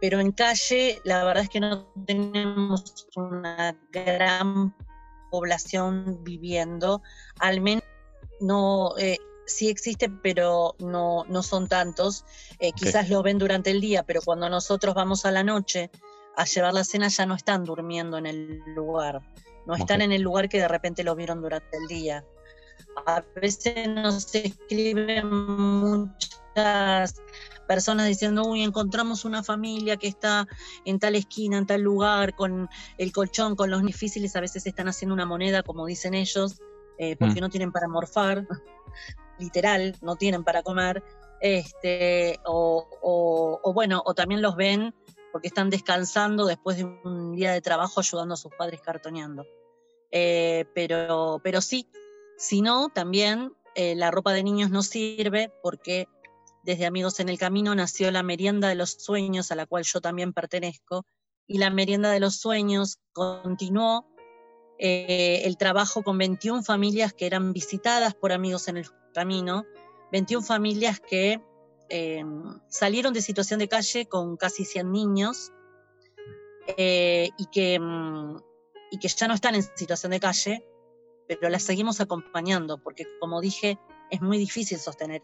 pero 0.00 0.20
en 0.20 0.32
calle 0.32 1.00
la 1.04 1.24
verdad 1.24 1.44
es 1.44 1.48
que 1.48 1.60
no 1.60 1.92
tenemos 2.06 3.08
una 3.16 3.78
gran 3.90 4.74
población 5.30 6.22
viviendo, 6.22 7.02
al 7.38 7.60
menos 7.60 7.84
no, 8.40 8.96
eh, 8.98 9.18
sí 9.46 9.68
existe, 9.68 10.08
pero 10.08 10.74
no, 10.78 11.24
no 11.28 11.42
son 11.42 11.68
tantos. 11.68 12.24
Eh, 12.58 12.72
quizás 12.72 13.08
lo 13.08 13.22
ven 13.22 13.38
durante 13.38 13.70
el 13.70 13.80
día, 13.80 14.02
pero 14.02 14.20
cuando 14.22 14.48
nosotros 14.48 14.94
vamos 14.94 15.24
a 15.24 15.30
la 15.30 15.42
noche 15.42 15.90
a 16.40 16.44
llevar 16.44 16.74
la 16.74 16.84
cena 16.84 17.08
ya 17.08 17.26
no 17.26 17.34
están 17.34 17.64
durmiendo 17.64 18.18
en 18.18 18.26
el 18.26 18.62
lugar, 18.74 19.20
no 19.66 19.74
están 19.74 20.00
en 20.00 20.12
el 20.12 20.22
lugar 20.22 20.48
que 20.48 20.58
de 20.58 20.68
repente 20.68 21.04
lo 21.04 21.14
vieron 21.14 21.42
durante 21.42 21.76
el 21.76 21.86
día. 21.86 22.24
A 23.06 23.22
veces 23.36 23.88
nos 23.88 24.34
escriben 24.34 25.28
muchas 25.28 27.20
personas 27.68 28.08
diciendo, 28.08 28.44
uy, 28.44 28.62
encontramos 28.62 29.24
una 29.24 29.42
familia 29.42 29.96
que 29.96 30.08
está 30.08 30.48
en 30.84 30.98
tal 30.98 31.14
esquina, 31.14 31.58
en 31.58 31.66
tal 31.66 31.82
lugar, 31.82 32.34
con 32.34 32.68
el 32.98 33.12
colchón, 33.12 33.54
con 33.54 33.70
los 33.70 33.82
difíciles, 33.82 34.34
a 34.34 34.40
veces 34.40 34.66
están 34.66 34.88
haciendo 34.88 35.14
una 35.14 35.26
moneda, 35.26 35.62
como 35.62 35.86
dicen 35.86 36.14
ellos, 36.14 36.60
eh, 36.98 37.16
porque 37.16 37.40
mm. 37.40 37.42
no 37.42 37.48
tienen 37.50 37.70
para 37.70 37.86
morfar, 37.86 38.46
literal, 39.38 39.96
no 40.02 40.16
tienen 40.16 40.42
para 40.42 40.62
comer, 40.62 41.04
este, 41.40 42.40
o, 42.44 43.72
bueno, 43.74 44.02
o 44.04 44.14
también 44.14 44.42
los 44.42 44.56
ven 44.56 44.94
porque 45.32 45.48
están 45.48 45.70
descansando 45.70 46.46
después 46.46 46.76
de 46.76 46.84
un 46.84 47.34
día 47.34 47.52
de 47.52 47.60
trabajo 47.60 48.00
ayudando 48.00 48.34
a 48.34 48.36
sus 48.36 48.52
padres 48.56 48.80
cartoneando. 48.80 49.46
Eh, 50.10 50.64
pero, 50.74 51.40
pero 51.42 51.60
sí, 51.60 51.88
si 52.36 52.62
no, 52.62 52.88
también 52.88 53.52
eh, 53.74 53.94
la 53.94 54.10
ropa 54.10 54.32
de 54.32 54.42
niños 54.42 54.70
no 54.70 54.82
sirve 54.82 55.52
porque 55.62 56.08
desde 56.62 56.86
Amigos 56.86 57.20
en 57.20 57.28
el 57.28 57.38
Camino 57.38 57.74
nació 57.74 58.10
la 58.10 58.22
Merienda 58.22 58.68
de 58.68 58.74
los 58.74 58.90
Sueños, 58.90 59.50
a 59.50 59.56
la 59.56 59.66
cual 59.66 59.84
yo 59.84 60.00
también 60.00 60.32
pertenezco, 60.32 61.06
y 61.46 61.58
la 61.58 61.70
Merienda 61.70 62.10
de 62.10 62.20
los 62.20 62.36
Sueños 62.36 62.98
continuó 63.12 64.06
eh, 64.78 65.42
el 65.44 65.56
trabajo 65.56 66.02
con 66.02 66.18
21 66.18 66.62
familias 66.62 67.12
que 67.12 67.26
eran 67.26 67.52
visitadas 67.52 68.14
por 68.14 68.32
Amigos 68.32 68.68
en 68.68 68.78
el 68.78 68.86
Camino, 69.12 69.64
21 70.12 70.44
familias 70.44 71.00
que 71.00 71.40
eh, 71.90 72.24
salieron 72.68 73.12
de 73.12 73.20
situación 73.20 73.58
de 73.58 73.68
calle 73.68 74.06
con 74.06 74.36
casi 74.36 74.64
100 74.64 74.92
niños 74.92 75.52
eh, 76.76 77.30
y, 77.36 77.46
que, 77.46 77.78
mm, 77.80 78.36
y 78.92 78.98
que 78.98 79.08
ya 79.08 79.28
no 79.28 79.34
están 79.34 79.56
en 79.56 79.62
situación 79.62 80.12
de 80.12 80.20
calle, 80.20 80.64
pero 81.26 81.48
las 81.48 81.64
seguimos 81.64 82.00
acompañando, 82.00 82.78
porque 82.78 83.04
como 83.18 83.40
dije, 83.40 83.78
es 84.10 84.20
muy 84.20 84.38
difícil 84.38 84.78
sostener 84.78 85.22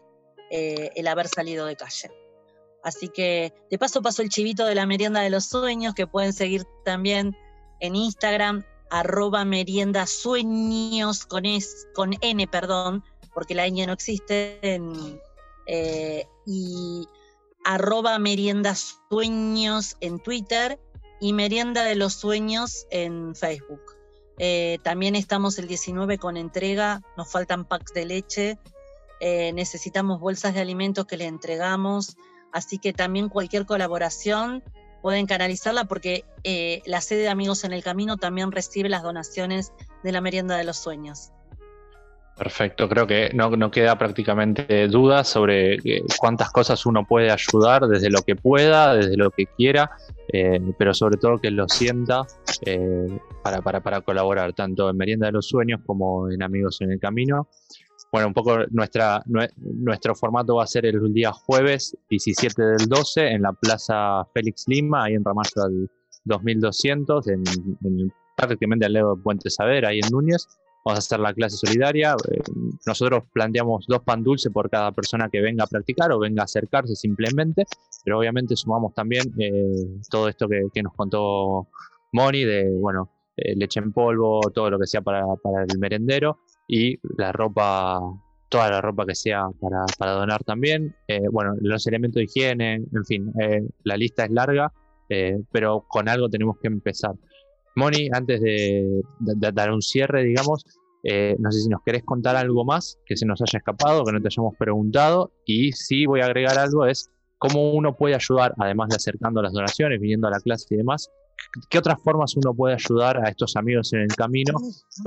eh, 0.51 0.91
el 0.95 1.07
haber 1.07 1.27
salido 1.27 1.65
de 1.65 1.75
calle. 1.75 2.11
Así 2.83 3.09
que 3.09 3.53
de 3.69 3.77
paso 3.77 4.01
paso 4.01 4.21
el 4.21 4.29
chivito 4.29 4.65
de 4.65 4.75
la 4.75 4.85
merienda 4.85 5.21
de 5.21 5.29
los 5.29 5.45
sueños, 5.45 5.93
que 5.93 6.05
pueden 6.05 6.33
seguir 6.33 6.63
también 6.85 7.35
en 7.79 7.95
Instagram, 7.95 8.63
arroba 8.89 9.45
merienda 9.45 10.05
con, 11.27 11.43
con 11.93 12.13
N, 12.21 12.47
perdón, 12.47 13.03
porque 13.33 13.55
la 13.55 13.67
ñ 13.67 13.85
no 13.85 13.93
existe, 13.93 14.59
eh, 15.67 16.25
y 16.45 17.07
arroba 17.65 18.17
merienda 18.19 18.73
sueños 18.75 19.97
en 19.99 20.19
Twitter 20.19 20.79
y 21.19 21.33
merienda 21.33 21.83
de 21.83 21.95
los 21.95 22.13
sueños 22.13 22.87
en 22.89 23.35
Facebook. 23.35 23.81
Eh, 24.39 24.77
también 24.83 25.15
estamos 25.15 25.59
el 25.59 25.67
19 25.67 26.17
con 26.19 26.37
entrega, 26.37 27.01
nos 27.17 27.29
faltan 27.29 27.65
packs 27.65 27.93
de 27.93 28.05
leche, 28.05 28.59
eh, 29.19 29.51
necesitamos 29.53 30.19
bolsas 30.19 30.53
de 30.53 30.61
alimentos 30.61 31.05
que 31.05 31.17
le 31.17 31.25
entregamos, 31.25 32.15
así 32.53 32.77
que 32.77 32.93
también 32.93 33.29
cualquier 33.29 33.65
colaboración 33.65 34.63
pueden 35.01 35.25
canalizarla 35.25 35.85
porque 35.85 36.23
la 36.85 37.01
sede 37.01 37.23
de 37.23 37.29
Amigos 37.29 37.63
en 37.63 37.73
el 37.73 37.83
Camino 37.83 38.17
también 38.17 38.51
recibe 38.51 38.89
las 38.89 39.03
donaciones 39.03 39.73
de 40.03 40.11
la 40.11 40.21
merienda 40.21 40.55
de 40.55 40.63
los 40.63 40.77
sueños. 40.77 41.31
Perfecto, 42.37 42.87
creo 42.87 43.07
que 43.07 43.31
no, 43.33 43.71
queda 43.71 43.97
prácticamente 43.97 44.87
duda 44.89 45.23
sobre 45.23 45.79
cuántas 46.19 46.51
cosas 46.51 46.85
uno 46.85 47.03
puede 47.03 47.31
ayudar 47.31 47.87
desde 47.87 48.11
lo 48.11 48.21
que 48.21 48.35
pueda, 48.35 48.93
desde 48.93 49.17
lo 49.17 49.31
que 49.31 49.47
quiera, 49.47 49.89
pero 50.77 50.93
sobre 50.93 51.17
todo 51.17 51.39
que 51.39 51.49
lo 51.49 51.67
sienta 51.67 52.27
para, 53.43 53.81
para, 53.81 54.01
colaborar, 54.01 54.53
tanto 54.53 54.87
en 54.87 54.97
Merienda 54.97 55.25
de 55.25 55.31
los 55.31 55.47
Sueños 55.47 55.81
como 55.83 56.29
en 56.29 56.43
Amigos 56.43 56.79
en 56.81 56.91
el 56.91 56.99
Camino. 56.99 57.47
Bueno, 58.11 58.27
un 58.27 58.33
poco 58.35 58.59
nuestra, 58.69 59.23
nuestro 59.25 60.13
formato 60.13 60.55
va 60.55 60.63
a 60.63 60.67
ser 60.67 60.85
el 60.85 61.11
día 61.13 61.31
jueves 61.31 61.97
17 62.07 62.61
del 62.61 62.87
12 62.87 63.31
en 63.31 63.41
la 63.41 63.53
Plaza 63.53 64.23
Félix 64.33 64.65
Lima, 64.67 65.05
ahí 65.05 65.15
en 65.15 65.25
Ramallo 65.25 65.63
al 65.63 65.89
2200, 66.25 67.27
en, 67.29 67.43
en, 67.83 68.13
prácticamente 68.37 68.85
al 68.85 68.93
lado 68.93 69.15
de 69.15 69.23
Puente 69.23 69.49
Saber, 69.49 69.87
ahí 69.87 69.99
en 69.99 70.09
Núñez. 70.11 70.47
Vamos 70.87 70.99
a 70.99 71.03
hacer 71.03 71.19
la 71.19 71.33
clase 71.33 71.57
solidaria. 71.57 72.15
Eh, 72.31 72.39
nosotros 72.85 73.25
planteamos 73.33 73.85
dos 73.89 74.03
pan 74.03 74.23
dulce 74.23 74.51
por 74.51 74.69
cada 74.69 74.93
persona 74.93 75.27
que 75.29 75.41
venga 75.41 75.65
a 75.65 75.67
practicar 75.67 76.13
o 76.13 76.19
venga 76.19 76.43
a 76.43 76.45
acercarse 76.45 76.95
simplemente, 76.95 77.65
pero 78.05 78.19
obviamente 78.19 78.55
sumamos 78.55 78.93
también 78.93 79.33
eh, 79.37 79.51
todo 80.09 80.29
esto 80.29 80.47
que, 80.47 80.81
nos 80.81 80.93
contó 80.93 81.67
Moni 82.13 82.45
de, 82.45 82.71
bueno, 82.71 83.11
eh, 83.35 83.53
leche 83.57 83.81
en 83.81 83.91
polvo, 83.91 84.39
todo 84.55 84.69
lo 84.69 84.79
que 84.79 84.87
sea 84.87 85.01
para, 85.01 85.25
el 85.69 85.77
merendero 85.77 86.39
y 86.69 86.97
la 87.17 87.33
ropa, 87.33 87.99
toda 88.47 88.69
la 88.69 88.79
ropa 88.79 89.05
que 89.05 89.15
sea 89.15 89.43
para, 89.59 90.11
donar 90.13 90.45
también. 90.45 90.95
Bueno, 91.33 91.53
los 91.59 91.85
elementos 91.85 92.15
de 92.15 92.23
higiene, 92.23 92.75
en 92.75 93.05
fin, 93.05 93.33
la 93.83 93.97
lista 93.97 94.23
es 94.23 94.31
larga, 94.31 94.71
pero 95.51 95.83
con 95.85 96.07
algo 96.07 96.29
tenemos 96.29 96.57
que 96.61 96.67
empezar. 96.67 97.13
Moni, 97.75 98.09
antes 98.13 98.39
de 98.39 99.03
dar 99.19 99.71
un 99.71 99.81
cierre, 99.81 100.23
digamos, 100.23 100.65
no 101.03 101.51
sé 101.51 101.61
si 101.61 101.69
nos 101.69 101.81
querés 101.83 102.03
contar 102.03 102.35
algo 102.35 102.65
más 102.65 102.99
que 103.05 103.15
se 103.15 103.25
nos 103.25 103.41
haya 103.41 103.59
escapado, 103.59 104.03
que 104.03 104.11
no 104.11 104.21
te 104.21 104.27
hayamos 104.27 104.55
preguntado, 104.57 105.31
y 105.45 105.71
si 105.71 106.05
voy 106.05 106.21
a 106.21 106.25
agregar 106.25 106.57
algo 106.59 106.85
es 106.85 107.09
cómo 107.37 107.73
uno 107.73 107.95
puede 107.95 108.15
ayudar, 108.15 108.53
además 108.57 108.89
de 108.89 108.95
acercando 108.95 109.41
las 109.41 109.53
donaciones, 109.53 110.01
viniendo 110.01 110.27
a 110.27 110.31
la 110.31 110.39
clase 110.39 110.65
y 110.71 110.77
demás, 110.77 111.09
¿Qué 111.69 111.77
otras 111.77 112.01
formas 112.01 112.35
uno 112.35 112.53
puede 112.53 112.75
ayudar 112.75 113.23
a 113.23 113.29
estos 113.29 113.55
amigos 113.55 113.93
en 113.93 114.01
el 114.01 114.15
camino? 114.15 114.53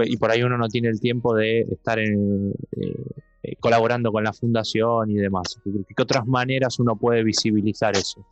Y 0.05 0.17
por 0.17 0.31
ahí 0.31 0.43
uno 0.43 0.57
no 0.57 0.69
tiene 0.69 0.89
el 0.89 1.01
tiempo 1.01 1.35
de 1.35 1.61
estar 1.63 1.99
en, 1.99 2.53
eh, 2.73 3.05
eh, 3.43 3.57
colaborando 3.61 4.13
con 4.13 4.25
la 4.25 4.33
fundación 4.33 5.11
y 5.11 5.17
demás. 5.17 5.61
¿Qué 5.65 6.03
otras 6.03 6.27
maneras 6.27 6.79
uno 6.79 6.97
puede 6.97 7.23
visibilizar 7.25 7.97
eso? 7.97 8.27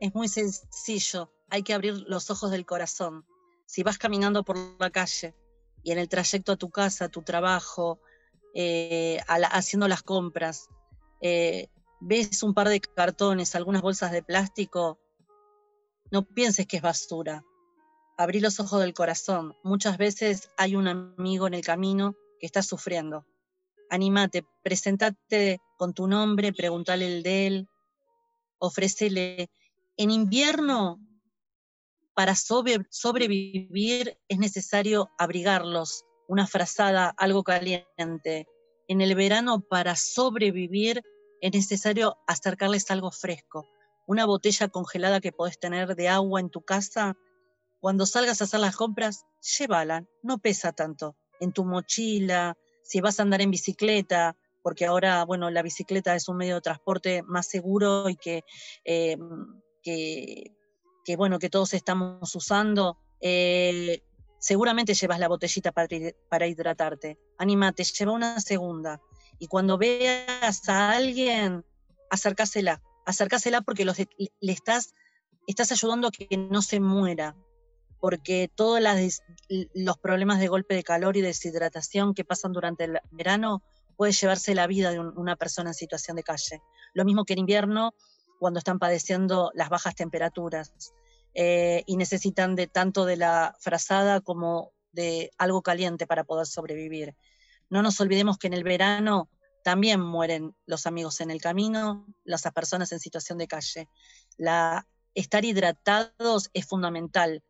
Es 0.00 0.14
muy 0.14 0.28
sencillo, 0.28 1.32
hay 1.50 1.62
que 1.62 1.74
abrir 1.74 1.94
los 2.06 2.30
ojos 2.30 2.50
del 2.50 2.64
corazón. 2.64 3.24
Si 3.66 3.82
vas 3.82 3.98
caminando 3.98 4.44
por 4.44 4.56
la 4.78 4.90
calle 4.90 5.34
y 5.82 5.92
en 5.92 5.98
el 5.98 6.08
trayecto 6.08 6.52
a 6.52 6.56
tu 6.56 6.70
casa, 6.70 7.06
a 7.06 7.08
tu 7.08 7.22
trabajo, 7.22 8.00
eh, 8.54 9.20
haciendo 9.26 9.88
las 9.88 10.02
compras, 10.02 10.68
eh, 11.20 11.68
ves 12.00 12.42
un 12.42 12.54
par 12.54 12.68
de 12.68 12.80
cartones, 12.80 13.54
algunas 13.54 13.82
bolsas 13.82 14.12
de 14.12 14.22
plástico, 14.22 14.98
no 16.10 16.24
pienses 16.24 16.66
que 16.66 16.78
es 16.78 16.82
basura. 16.82 17.44
Abrí 18.16 18.40
los 18.40 18.58
ojos 18.60 18.80
del 18.80 18.94
corazón. 18.94 19.54
Muchas 19.62 19.98
veces 19.98 20.50
hay 20.56 20.74
un 20.74 20.88
amigo 20.88 21.46
en 21.46 21.54
el 21.54 21.64
camino 21.64 22.16
que 22.40 22.46
está 22.46 22.62
sufriendo. 22.62 23.26
Anímate, 23.90 24.44
presentate 24.62 25.60
con 25.76 25.94
tu 25.94 26.08
nombre, 26.08 26.52
pregúntale 26.52 27.06
el 27.06 27.22
de 27.22 27.46
él, 27.46 27.68
ofrécele. 28.58 29.50
En 29.96 30.10
invierno, 30.10 31.00
para 32.18 32.34
sobre, 32.34 32.78
sobrevivir, 32.90 34.18
es 34.26 34.38
necesario 34.40 35.08
abrigarlos, 35.18 36.04
una 36.26 36.48
frazada, 36.48 37.14
algo 37.16 37.44
caliente. 37.44 38.48
En 38.88 39.00
el 39.00 39.14
verano, 39.14 39.60
para 39.60 39.94
sobrevivir, 39.94 41.00
es 41.40 41.52
necesario 41.52 42.16
acercarles 42.26 42.90
algo 42.90 43.12
fresco 43.12 43.68
una 44.08 44.24
botella 44.24 44.68
congelada 44.68 45.20
que 45.20 45.32
podés 45.32 45.60
tener 45.60 45.94
de 45.94 46.08
agua 46.08 46.40
en 46.40 46.48
tu 46.48 46.62
casa, 46.62 47.14
cuando 47.78 48.06
salgas 48.06 48.40
a 48.40 48.44
hacer 48.44 48.58
las 48.58 48.74
compras, 48.74 49.26
llévala, 49.58 50.04
no 50.22 50.38
pesa 50.38 50.72
tanto. 50.72 51.14
En 51.38 51.52
tu 51.52 51.64
mochila, 51.64 52.56
si 52.82 53.00
vas 53.00 53.20
a 53.20 53.22
andar 53.22 53.42
en 53.42 53.50
bicicleta, 53.50 54.34
porque 54.62 54.86
ahora, 54.86 55.24
bueno, 55.24 55.50
la 55.50 55.62
bicicleta 55.62 56.16
es 56.16 56.26
un 56.26 56.38
medio 56.38 56.56
de 56.56 56.62
transporte 56.62 57.22
más 57.22 57.46
seguro 57.48 58.08
y 58.08 58.16
que, 58.16 58.44
eh, 58.84 59.18
que, 59.82 60.57
que, 61.08 61.16
bueno, 61.16 61.38
que 61.38 61.48
todos 61.48 61.72
estamos 61.72 62.34
usando, 62.34 62.98
eh, 63.22 64.02
seguramente 64.38 64.92
llevas 64.92 65.18
la 65.18 65.28
botellita 65.28 65.72
para, 65.72 65.88
para 66.28 66.46
hidratarte. 66.46 67.18
Anímate, 67.38 67.82
lleva 67.84 68.12
una 68.12 68.38
segunda. 68.40 69.00
Y 69.38 69.46
cuando 69.46 69.78
veas 69.78 70.68
a 70.68 70.90
alguien, 70.90 71.64
acércasela 72.10 72.82
acércasela 73.06 73.62
porque 73.62 73.86
los, 73.86 73.96
le 73.96 74.52
estás, 74.52 74.92
estás 75.46 75.72
ayudando 75.72 76.08
a 76.08 76.10
que 76.10 76.36
no 76.36 76.60
se 76.60 76.78
muera, 76.78 77.34
porque 78.00 78.50
todos 78.54 78.82
los 79.48 79.96
problemas 79.96 80.40
de 80.40 80.48
golpe 80.48 80.74
de 80.74 80.82
calor 80.82 81.16
y 81.16 81.22
deshidratación 81.22 82.12
que 82.12 82.26
pasan 82.26 82.52
durante 82.52 82.84
el 82.84 83.00
verano 83.12 83.62
puede 83.96 84.12
llevarse 84.12 84.54
la 84.54 84.66
vida 84.66 84.90
de 84.90 84.98
un, 85.00 85.16
una 85.16 85.36
persona 85.36 85.70
en 85.70 85.74
situación 85.74 86.18
de 86.18 86.22
calle. 86.22 86.60
Lo 86.92 87.06
mismo 87.06 87.24
que 87.24 87.32
en 87.32 87.38
invierno, 87.38 87.94
cuando 88.38 88.58
están 88.58 88.78
padeciendo 88.78 89.50
las 89.54 89.68
bajas 89.68 89.94
temperaturas 89.94 90.72
eh, 91.34 91.82
y 91.86 91.96
necesitan 91.96 92.54
de 92.54 92.66
tanto 92.66 93.04
de 93.04 93.16
la 93.16 93.56
frazada 93.60 94.20
como 94.20 94.72
de 94.92 95.30
algo 95.38 95.62
caliente 95.62 96.06
para 96.06 96.24
poder 96.24 96.46
sobrevivir. 96.46 97.14
No 97.70 97.82
nos 97.82 98.00
olvidemos 98.00 98.38
que 98.38 98.46
en 98.46 98.54
el 98.54 98.64
verano 98.64 99.28
también 99.62 100.00
mueren 100.00 100.54
los 100.66 100.86
amigos 100.86 101.20
en 101.20 101.30
el 101.30 101.40
camino, 101.40 102.06
las 102.24 102.42
personas 102.54 102.90
en 102.92 103.00
situación 103.00 103.38
de 103.38 103.48
calle. 103.48 103.88
La, 104.36 104.86
estar 105.14 105.44
hidratados 105.44 106.50
es 106.54 106.66
fundamental. 106.66 107.42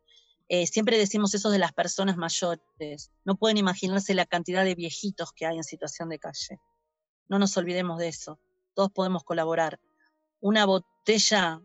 Eh, 0.49 0.67
siempre 0.67 0.97
decimos 0.97 1.33
eso 1.33 1.49
de 1.49 1.59
las 1.59 1.71
personas 1.71 2.17
mayores. 2.17 3.11
No 3.23 3.35
pueden 3.35 3.57
imaginarse 3.57 4.13
la 4.15 4.25
cantidad 4.25 4.63
de 4.65 4.75
viejitos 4.75 5.31
que 5.31 5.45
hay 5.45 5.57
en 5.57 5.63
situación 5.63 6.09
de 6.09 6.19
calle. 6.19 6.59
No 7.27 7.39
nos 7.39 7.55
olvidemos 7.55 7.99
de 7.99 8.07
eso. 8.07 8.39
Todos 8.73 8.91
podemos 8.91 9.23
colaborar. 9.23 9.79
Una 10.41 10.65
botella 10.65 11.61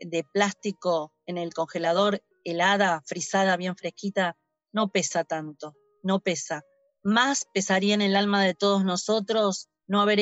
de 0.00 0.24
plástico 0.24 1.12
en 1.26 1.38
el 1.38 1.54
congelador 1.54 2.22
helada, 2.44 3.02
frisada, 3.06 3.56
bien 3.56 3.76
fresquita, 3.76 4.36
no 4.72 4.90
pesa 4.90 5.24
tanto, 5.24 5.74
no 6.02 6.20
pesa. 6.20 6.62
Más 7.02 7.46
pesaría 7.52 7.94
en 7.94 8.02
el 8.02 8.16
alma 8.16 8.42
de 8.42 8.54
todos 8.54 8.84
nosotros 8.84 9.68
no 9.86 10.00
haber 10.00 10.20